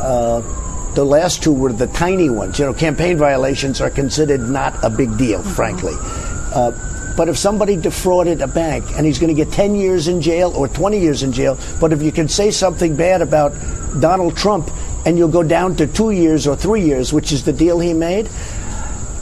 [0.00, 0.40] Uh,
[0.94, 2.58] the last two were the tiny ones.
[2.58, 5.94] You know, campaign violations are considered not a big deal, frankly.
[6.54, 6.72] Uh,
[7.16, 10.52] but if somebody defrauded a bank and he's going to get 10 years in jail
[10.56, 13.52] or 20 years in jail, but if you can say something bad about
[14.00, 14.70] Donald Trump
[15.04, 17.92] and you'll go down to two years or three years, which is the deal he
[17.92, 18.28] made,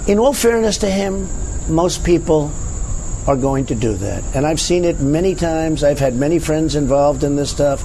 [0.06, 1.28] in all fairness to him,
[1.68, 2.52] most people
[3.26, 4.24] are going to do that.
[4.34, 5.84] And I've seen it many times.
[5.84, 7.82] I've had many friends involved in this stuff.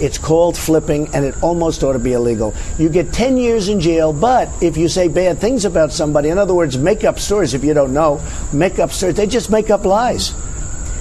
[0.00, 2.54] It's called flipping, and it almost ought to be illegal.
[2.78, 6.38] You get 10 years in jail, but if you say bad things about somebody, in
[6.38, 8.20] other words, make up stories, if you don't know,
[8.52, 10.34] make up stories, they just make up lies.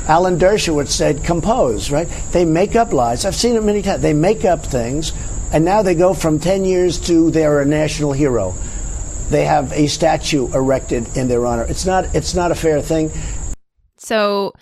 [0.07, 2.07] Alan Dershowitz said, compose, right?
[2.31, 3.25] They make up lies.
[3.25, 4.01] I've seen it many times.
[4.01, 5.11] They make up things,
[5.51, 8.55] and now they go from 10 years to they're a national hero.
[9.29, 11.63] They have a statue erected in their honor.
[11.63, 13.11] It's not, it's not a fair thing.
[13.97, 14.53] So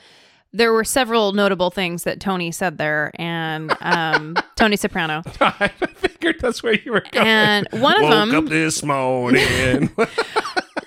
[0.55, 5.21] there were several notable things that Tony said there, and um, Tony Soprano.
[5.41, 7.27] I figured that's where you were going.
[7.27, 9.91] And one of Woke them- up this morning.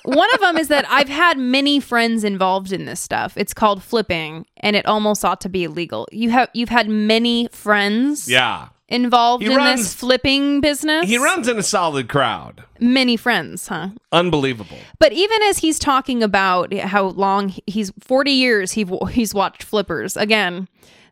[0.05, 3.37] One of them is that I've had many friends involved in this stuff.
[3.37, 6.09] It's called flipping, and it almost ought to be illegal.
[6.11, 8.69] You have you've had many friends yeah.
[8.89, 11.07] Involved He in runs- this flipping business.
[11.07, 12.65] He runs in a solid crowd.
[12.81, 13.89] many friends, huh?
[14.13, 14.79] Unbelievable.
[14.99, 20.17] But even as he's talking about how long he's 40 years he he's watched flippers
[20.17, 20.69] again,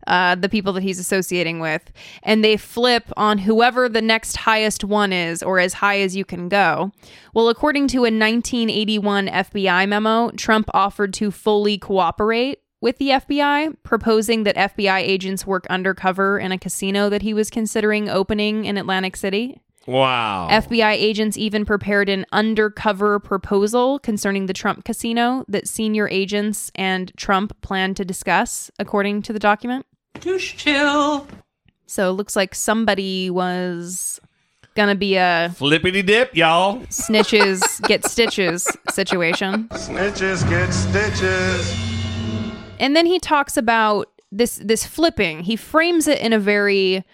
[0.07, 1.91] uh, the people that he's associating with,
[2.23, 6.25] and they flip on whoever the next highest one is, or as high as you
[6.25, 6.93] can go.
[7.35, 13.77] Well, according to a 1981 FBI memo, Trump offered to fully cooperate with the FBI,
[13.83, 18.77] proposing that FBI agents work undercover in a casino that he was considering opening in
[18.77, 19.61] Atlantic City.
[19.87, 20.49] Wow.
[20.51, 27.13] FBI agents even prepared an undercover proposal concerning the Trump casino that senior agents and
[27.17, 29.87] Trump planned to discuss, according to the document.
[30.21, 31.29] Just chill.
[31.87, 34.21] So it looks like somebody was
[34.75, 36.79] gonna be a Flippity dip, y'all.
[36.87, 39.69] snitches get stitches situation.
[39.69, 41.96] Snitches get stitches.
[42.79, 45.41] And then he talks about this this flipping.
[45.45, 47.05] He frames it in a very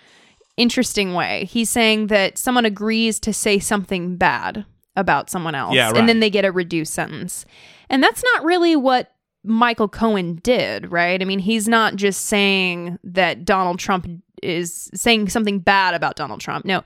[0.56, 1.44] interesting way.
[1.50, 4.64] He's saying that someone agrees to say something bad
[4.96, 5.96] about someone else Yeah, right.
[5.96, 7.46] and then they get a reduced sentence.
[7.88, 9.12] And that's not really what
[9.44, 11.20] Michael Cohen did, right?
[11.20, 14.06] I mean, he's not just saying that Donald Trump
[14.42, 16.64] is saying something bad about Donald Trump.
[16.64, 16.82] No.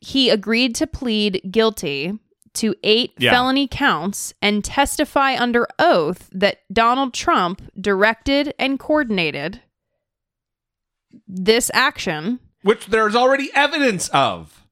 [0.00, 2.18] He agreed to plead guilty
[2.54, 3.30] to eight Yeah.
[3.32, 9.60] felony counts and testify under oath that Donald Trump directed and coordinated
[11.28, 12.40] this action.
[12.62, 14.62] Which there's already evidence of.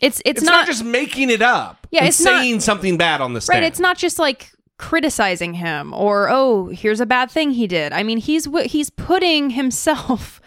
[0.00, 1.86] It's it's, It's, not, just making it up.
[1.90, 3.60] Yeah, it's not- saying something bad on the stand.
[3.62, 3.66] right.
[3.66, 7.92] It's not just like criticizing him or oh, here's a bad thing he did.
[7.92, 10.40] I mean, he's he's putting himself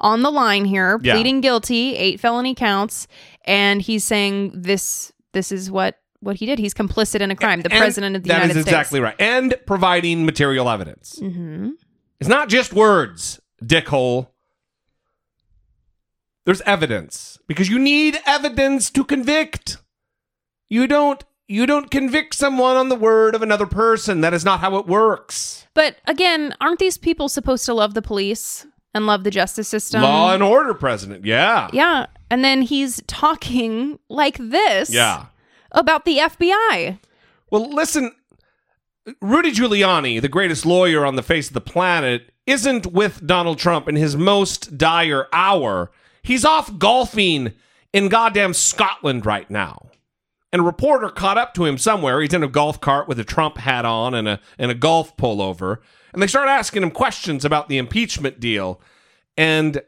[0.00, 1.14] on the line here, Yeah.
[1.14, 3.08] pleading guilty, eight felony counts,
[3.46, 6.58] and he's saying this this is what what he did.
[6.58, 7.60] He's complicit in a crime.
[7.62, 8.68] The And president of the that United is States.
[8.74, 9.14] exactly right.
[9.20, 11.18] And providing material evidence.
[11.20, 11.70] hmm
[12.20, 14.28] It's not just words, dickhole.
[16.44, 19.78] There's evidence because you need evidence to convict.
[20.68, 24.20] You don't you don't convict someone on the word of another person.
[24.22, 25.66] That is not how it works.
[25.74, 30.02] But again, aren't these people supposed to love the police and love the justice system?
[30.02, 31.24] Law and order, president.
[31.24, 31.68] Yeah.
[31.72, 32.06] Yeah.
[32.30, 35.26] And then he's talking like this Yeah.
[35.72, 36.98] about the FBI.
[37.50, 38.12] Well, listen,
[39.22, 43.88] Rudy Giuliani, the greatest lawyer on the face of the planet, isn't with Donald Trump
[43.88, 45.90] in his most dire hour.
[46.22, 47.52] He's off golfing
[47.92, 49.86] in goddamn Scotland right now.
[50.52, 52.20] And a reporter caught up to him somewhere.
[52.22, 55.14] He's in a golf cart with a Trump hat on and a and a golf
[55.18, 55.78] pullover.
[56.12, 58.80] And they start asking him questions about the impeachment deal.
[59.36, 59.82] And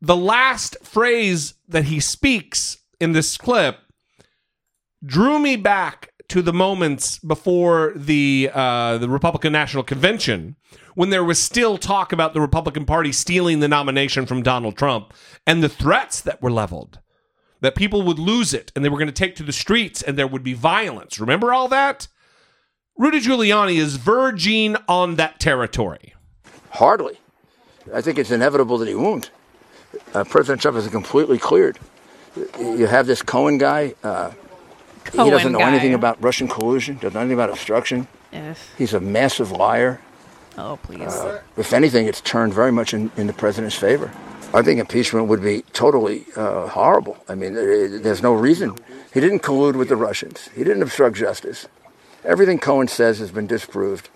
[0.00, 3.78] the last phrase that he speaks in this clip
[5.04, 10.56] drew me back to the moments before the uh, the Republican National Convention
[10.94, 15.12] when there was still talk about the Republican Party stealing the nomination from Donald Trump
[15.46, 17.00] and the threats that were leveled
[17.60, 20.18] that people would lose it and they were going to take to the streets and
[20.18, 21.18] there would be violence.
[21.18, 22.08] Remember all that?
[22.96, 26.14] Rudy Giuliani is verging on that territory.
[26.70, 27.18] Hardly.
[27.92, 29.30] I think it's inevitable that he won't.
[30.14, 31.78] Uh, President Trump is completely cleared.
[32.58, 33.94] You have this Cohen guy.
[34.02, 34.30] Uh,
[35.10, 35.70] he doesn't know guy.
[35.70, 36.96] anything about Russian collusion.
[36.96, 38.06] Doesn't know anything about obstruction.
[38.32, 38.58] Yes.
[38.78, 40.00] He's a massive liar.
[40.56, 41.08] Oh, please.
[41.08, 44.12] Uh, if anything, it's turned very much in, in the president's favor.
[44.54, 47.16] I think impeachment would be totally uh, horrible.
[47.28, 48.76] I mean, there's no reason.
[49.12, 50.50] He didn't collude with the Russians.
[50.54, 51.66] He didn't obstruct justice.
[52.24, 54.08] Everything Cohen says has been disproved.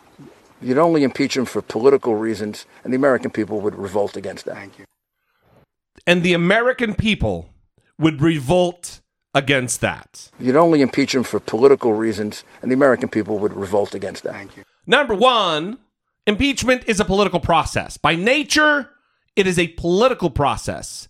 [0.63, 4.55] You'd only impeach him for political reasons, and the American people would revolt against that.
[4.55, 4.85] Thank you.
[6.07, 7.51] And the American people
[7.99, 9.01] would revolt
[9.35, 10.31] against that.
[10.39, 14.33] You'd only impeach him for political reasons, and the American people would revolt against that.
[14.35, 14.63] Thank you.
[14.87, 15.79] Number one,
[16.27, 17.97] impeachment is a political process.
[17.97, 18.91] By nature,
[19.35, 21.09] it is a political process.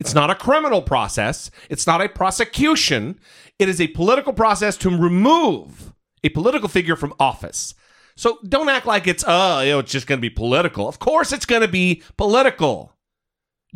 [0.00, 1.50] It's not a criminal process.
[1.68, 3.20] It's not a prosecution.
[3.58, 5.92] It is a political process to remove
[6.22, 7.74] a political figure from office.
[8.16, 10.88] So don't act like it's, uh, oh, you know, it's just going to be political.
[10.88, 12.92] Of course it's going to be political.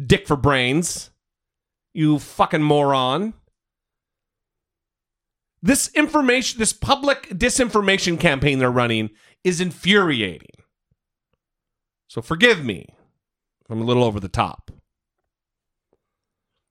[0.05, 1.11] Dick for brains.
[1.95, 3.35] You fucking moron.
[5.63, 9.11] This information, this public disinformation campaign they're running
[9.45, 10.49] is infuriating.
[12.09, 12.97] So forgive me
[13.73, 14.71] I'm a little over the top.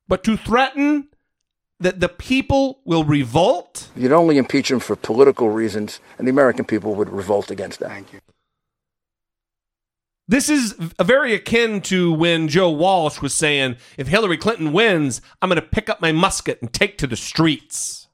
[0.08, 1.08] But to threaten
[1.82, 6.66] that the people will revolt, You'd only impeach him for political reasons, and the American
[6.66, 7.90] people would revolt against that.
[7.90, 8.20] Thank you.
[10.28, 15.50] this is very akin to when Joe Walsh was saying, if Hillary Clinton wins, I'm
[15.50, 18.08] going to pick up my musket and take to the streets.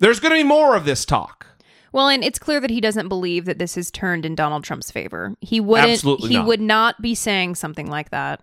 [0.00, 1.46] There's going to be more of this talk.
[1.92, 4.90] Well, and it's clear that he doesn't believe that this has turned in Donald Trump's
[4.90, 5.34] favor.
[5.40, 6.46] He wouldn't Absolutely he not.
[6.46, 8.42] would not be saying something like that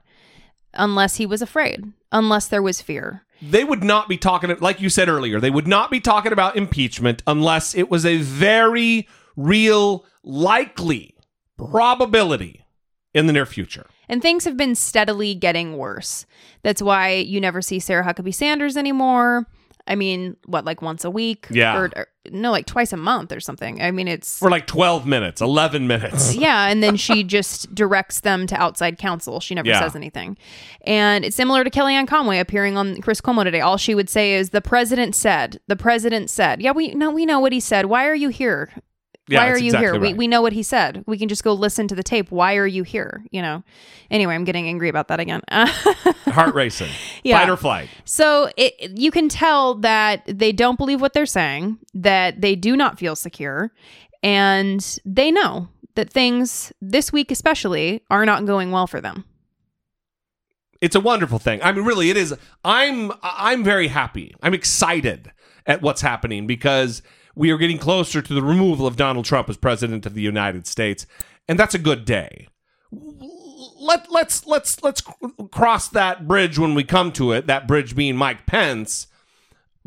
[0.73, 3.23] unless he was afraid, unless there was fear.
[3.51, 6.55] They would not be talking like you said earlier they would not be talking about
[6.55, 11.15] impeachment unless it was a very real likely
[11.57, 12.65] probability
[13.13, 16.25] in the near future And things have been steadily getting worse.
[16.63, 19.47] That's why you never see Sarah Huckabee Sanders anymore.
[19.87, 21.47] I mean, what, like once a week?
[21.51, 21.77] Yeah.
[21.77, 23.79] Or, or- no, like twice a month or something.
[23.83, 24.39] I mean, it's.
[24.39, 28.97] for like 12 minutes 11 minutes yeah, and then she just directs them to outside
[28.97, 29.39] counsel.
[29.39, 29.79] She never Yeah.
[29.81, 30.35] says anything.
[30.87, 33.61] And it's similar to Kellyanne Conway appearing on Chris Cuomo today.
[33.61, 36.63] All she would say is, "The president said." The president said.
[36.63, 37.85] Yeah, we know we know what he said.
[37.85, 38.71] Why are you here?
[39.27, 39.99] Yeah, Why are you exactly here?
[39.99, 41.03] We, we know what he said.
[41.07, 42.29] We can just go listen to the tape.
[42.31, 43.23] Why are you here?
[43.31, 43.63] You know.
[44.11, 45.41] Anyway, I'm getting angry about that again.
[45.51, 46.89] heart racing
[47.23, 47.39] Yeah.
[47.39, 51.79] fight or flight So it, you can tell that they don't believe what they're saying,
[51.95, 53.71] that they do not feel secure,
[54.21, 59.23] and they know that things this week, especially, are not going well for them.
[60.81, 65.31] it's a wonderful thing i mean really it is i'm i'm very happy i'm excited
[65.65, 67.01] at what's happening because
[67.35, 70.65] we are getting closer to the removal of donald trump as president of the united
[70.67, 71.05] states
[71.47, 72.47] and that's a good day
[73.79, 75.03] let let's let's let's
[75.51, 79.07] cross that bridge when we come to it that bridge being mike pence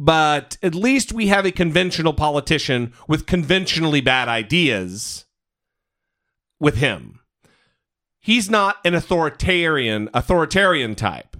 [0.00, 5.24] but at least we have a conventional politician with conventionally bad ideas
[6.60, 7.18] with him
[8.28, 11.34] he's not an authoritarian authoritarian type.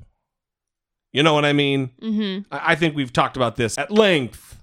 [1.12, 1.90] You know what I mean?
[2.02, 2.52] Mm-hmm.
[2.52, 4.57] I I think we've talked about this at length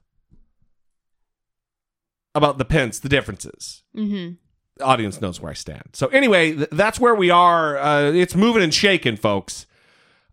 [2.36, 3.84] about the Pence, the differences.
[3.96, 4.34] Mm-hmm.
[4.78, 5.90] The audience knows where I stand.
[5.94, 7.78] So anyway, th- that's where we are.
[7.78, 9.66] Uh, it's moving and shaking, folks.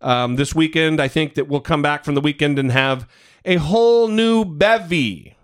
[0.01, 3.07] Um, this weekend, I think that we'll come back from the weekend and have
[3.45, 5.35] a whole new bevy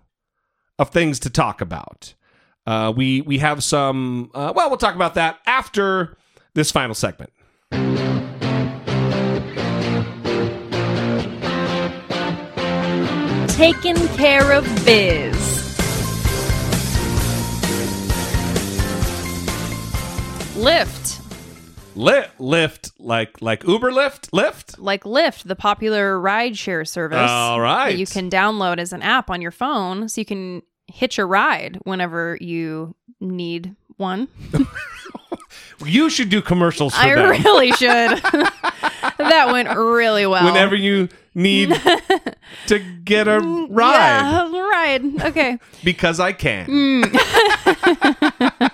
[0.78, 2.14] of things to talk about.
[2.68, 4.30] Uh, we we have some.
[4.34, 6.18] Uh, well, we'll talk about that after
[6.55, 7.32] this final segment.
[13.55, 15.39] Taking care of biz.
[20.60, 21.26] Lyft.
[21.95, 24.76] Lyft, Lyft, like like Uber, Lyft, Lyft.
[24.78, 27.30] Like Lyft, the popular rideshare service.
[27.30, 27.97] All right.
[27.97, 31.80] You can download as an app on your phone so you can hitch a ride
[31.84, 34.28] whenever you need one.
[35.86, 37.30] You should do commercials for I them.
[37.41, 38.22] really should.
[39.18, 40.43] that went really well.
[40.43, 41.70] Whenever you need
[42.68, 43.39] to get a
[43.70, 45.22] ride, Yeah, ride.
[45.22, 45.57] Okay.
[45.84, 46.68] because I can.
[46.68, 48.69] Mm.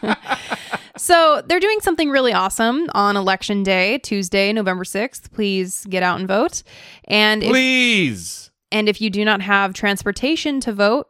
[0.98, 5.32] So they're doing something really awesome on election day, Tuesday, November 6th.
[5.32, 6.64] Please get out and vote.
[7.06, 8.52] And if, Please.
[8.72, 11.10] and if you do not have transportation to vote,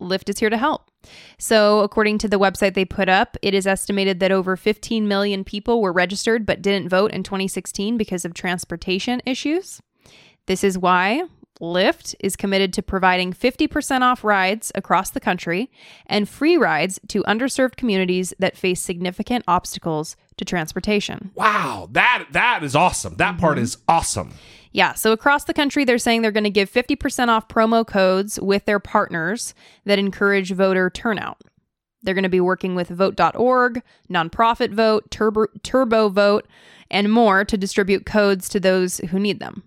[0.00, 0.90] Lyft is here to help.
[1.38, 5.44] So, according to the website they put up, it is estimated that over 15 million
[5.44, 9.80] people were registered but didn't vote in 2016 because of transportation issues.
[10.46, 11.24] This is why
[11.60, 15.70] Lyft is committed to providing 50% off rides across the country
[16.06, 21.30] and free rides to underserved communities that face significant obstacles to transportation.
[21.34, 23.16] Wow, that that is awesome.
[23.16, 23.64] That part Mm-hmm.
[23.64, 24.32] is awesome.
[24.72, 28.40] Yeah, so across the country, they're saying they're going to give 50% off promo codes
[28.40, 31.42] with their partners that encourage voter turnout.
[32.02, 36.48] They're going to be working with Vote.org, Nonprofit Vote, Turbo, Turbo Vote,
[36.90, 39.62] and more to distribute codes to those who need them.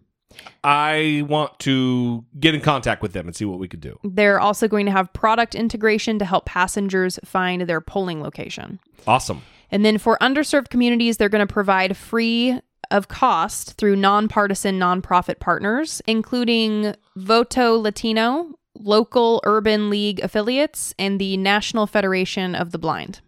[0.64, 4.00] I want to get in contact with them and see what we could do.
[4.04, 8.80] They're also going to have product integration to help passengers find their polling location.
[9.08, 9.42] Awesome.
[9.72, 12.60] And then for underserved communities, they're going to provide free
[12.92, 21.38] of cost through nonpartisan nonprofit partners, including Voto Latino, local urban league affiliates, and the
[21.38, 23.22] National Federation of the Blind.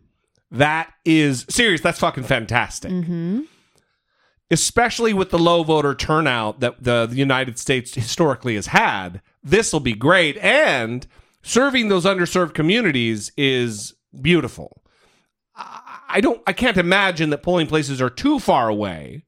[0.51, 1.81] That is serious.
[1.81, 2.91] That's fucking fantastic.
[2.91, 3.41] Mm-hmm.
[4.49, 9.21] Especially with the low voter turnout that the, the United States historically has had.
[9.43, 10.37] This will be great.
[10.37, 11.05] And
[11.41, 14.83] serving those underserved communities is beautiful.
[15.55, 19.23] I don't I can't imagine that polling places are too far away.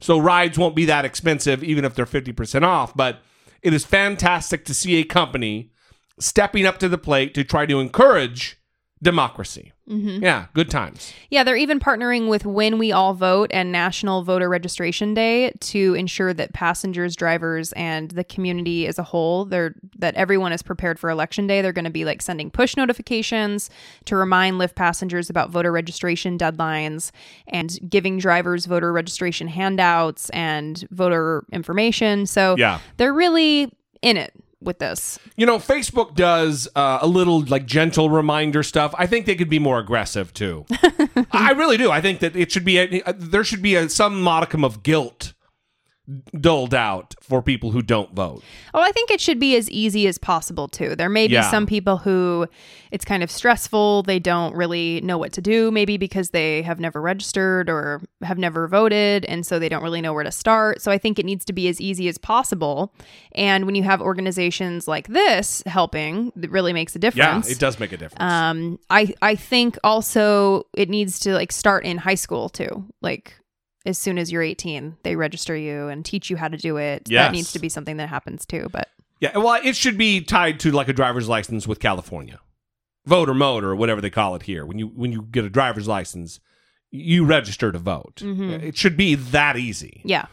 [0.00, 3.20] So rides won't be that expensive even if they're 50% off, but
[3.62, 5.70] it is fantastic to see a company
[6.18, 8.58] stepping up to the plate to try to encourage
[9.04, 9.70] democracy.
[9.88, 10.22] Mhm.
[10.22, 11.12] Yeah, good times.
[11.28, 15.92] Yeah, they're even partnering with When We All Vote and National Voter Registration Day to
[15.94, 20.98] ensure that passengers, drivers, and the community as a whole, they're that everyone is prepared
[20.98, 21.60] for election day.
[21.60, 23.68] They're going to be like sending push notifications
[24.06, 27.10] to remind Lyft passengers about voter registration deadlines
[27.46, 32.24] and giving drivers voter registration handouts and voter information.
[32.24, 32.78] So Yeah.
[32.96, 34.32] they're really in it
[34.64, 35.18] with this.
[35.36, 38.94] You know, Facebook does uh, a little like gentle reminder stuff.
[38.98, 40.66] I think they could be more aggressive too.
[41.32, 41.90] I really do.
[41.90, 45.34] I think that it should be a, there should be a, some modicum of guilt
[46.38, 48.42] doled out for people who don't vote.
[48.74, 50.94] Oh, I think it should be as easy as possible too.
[50.94, 51.50] There may be Yeah.
[51.50, 52.46] some people who
[52.90, 54.02] it's kind of stressful.
[54.02, 58.36] They don't really know what to do, maybe because they have never registered or have
[58.38, 60.82] never voted, and so they don't really know where to start.
[60.82, 62.92] So I think it needs to be as easy as possible.
[63.34, 67.46] And when you have organizations like this helping, it really makes a difference.
[67.46, 68.22] Yeah, it does make a difference.
[68.22, 72.84] Um, I I think also it needs to like start in high school too.
[73.00, 73.34] Like
[73.86, 77.02] as soon as you're 18, they register you and teach you how to do it.
[77.08, 77.26] Yes.
[77.26, 78.68] That needs to be something that happens too.
[78.72, 78.88] But
[79.20, 82.40] Yeah, well, it should be tied to like a driver's license with California,
[83.06, 84.64] voter mode or whatever they call it here.
[84.66, 86.40] When you when you get a driver's license,
[86.90, 88.16] you register to vote.
[88.24, 88.62] Mhm.
[88.62, 90.00] It should be that easy.
[90.04, 90.26] yeah,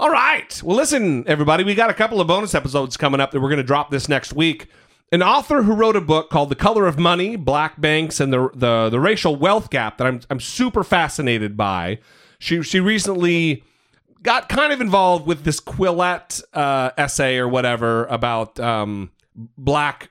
[0.00, 0.60] All right.
[0.64, 3.58] Well, listen, everybody, we got a couple of bonus episodes coming up that we're going
[3.58, 4.66] to drop this next week.
[5.12, 8.50] An author who wrote a book called "The Color of Money: Black Banks and the
[8.54, 11.98] the, the Racial Wealth Gap" that I'm I'm super fascinated by.
[12.42, 13.62] She she recently
[14.20, 19.12] got kind of involved with this Quillette uh, essay or whatever about um,
[19.56, 20.10] black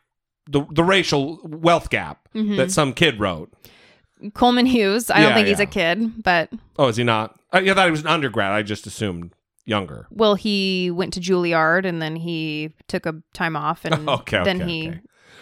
[0.49, 2.55] the the racial wealth gap Mhm.
[2.55, 3.51] that some kid wrote.
[4.33, 5.09] Coleman Hughes.
[5.09, 7.37] I don't Yeah, think he's a kid, but Oh, is he not?
[7.51, 8.51] I, I thought he was an undergrad.
[8.53, 9.33] I just assumed
[9.65, 10.07] younger.
[10.09, 14.61] well, he went to Juilliard and then he took a time off and Okay, then
[14.61, 14.99] okay, he okay.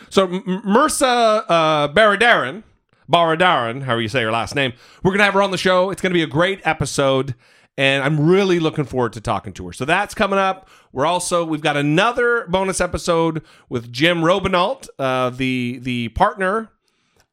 [0.09, 2.63] So M- M- Mehrsa uh, Baradaran,
[3.09, 5.89] Baradaran, however you say her last name, we're gonna have her on the show.
[5.89, 7.35] It's gonna be a great episode,
[7.77, 9.73] and I'm really looking forward to talking to her.
[9.73, 10.69] So that's coming up.
[10.91, 16.71] We're also we've got another bonus episode with Jim Robenalt, uh, the the partner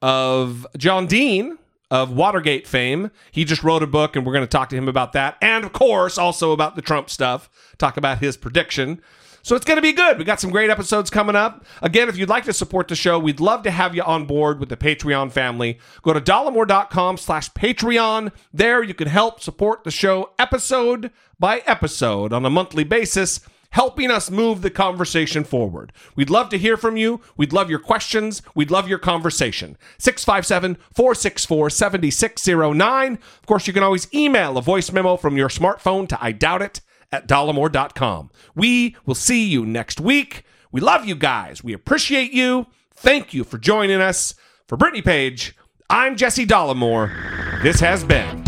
[0.02, 1.58] of John Dean
[1.90, 3.10] of Watergate fame.
[3.30, 5.36] He just wrote a book, and we're going to talk to him about that.
[5.40, 7.48] And of course, also about the Trump stuff,
[7.78, 9.00] talk about his prediction.
[9.47, 10.18] So it's going to be good.
[10.18, 11.64] We got some great episodes coming up.
[11.80, 14.59] Again, if you'd like to support the show, we'd love to have you on board
[14.59, 15.78] with the Patreon family.
[16.03, 18.32] Go to dollemore.com slash Patreon.
[18.53, 23.38] There you can help support the show episode by episode on a monthly basis
[23.70, 25.92] helping us move the conversation forward.
[26.16, 27.20] We'd love to hear from you.
[27.36, 28.42] We'd love your questions.
[28.57, 29.76] We'd love your conversation.
[29.99, 33.12] 657 464 7609.
[33.12, 36.62] Of course, you can always email a voice memo from your smartphone to I doubt
[36.62, 36.80] it
[37.12, 38.30] at dollemore.com.
[38.54, 40.44] We will see you next week.
[40.72, 41.62] We love you guys.
[41.64, 42.66] We appreciate you.
[42.94, 44.34] Thank you for joining us.
[44.66, 45.57] For Brittany Page,
[45.88, 47.62] I'm Jesse Dollemore.
[47.62, 48.42] This has been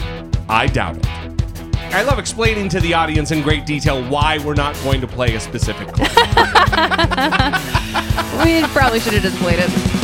[0.49, 1.07] I Doubt It.
[1.95, 5.35] I love explaining to the audience in great detail why we're not going to play
[5.37, 6.11] a specific clip.
[8.45, 9.98] we probably should have just played it.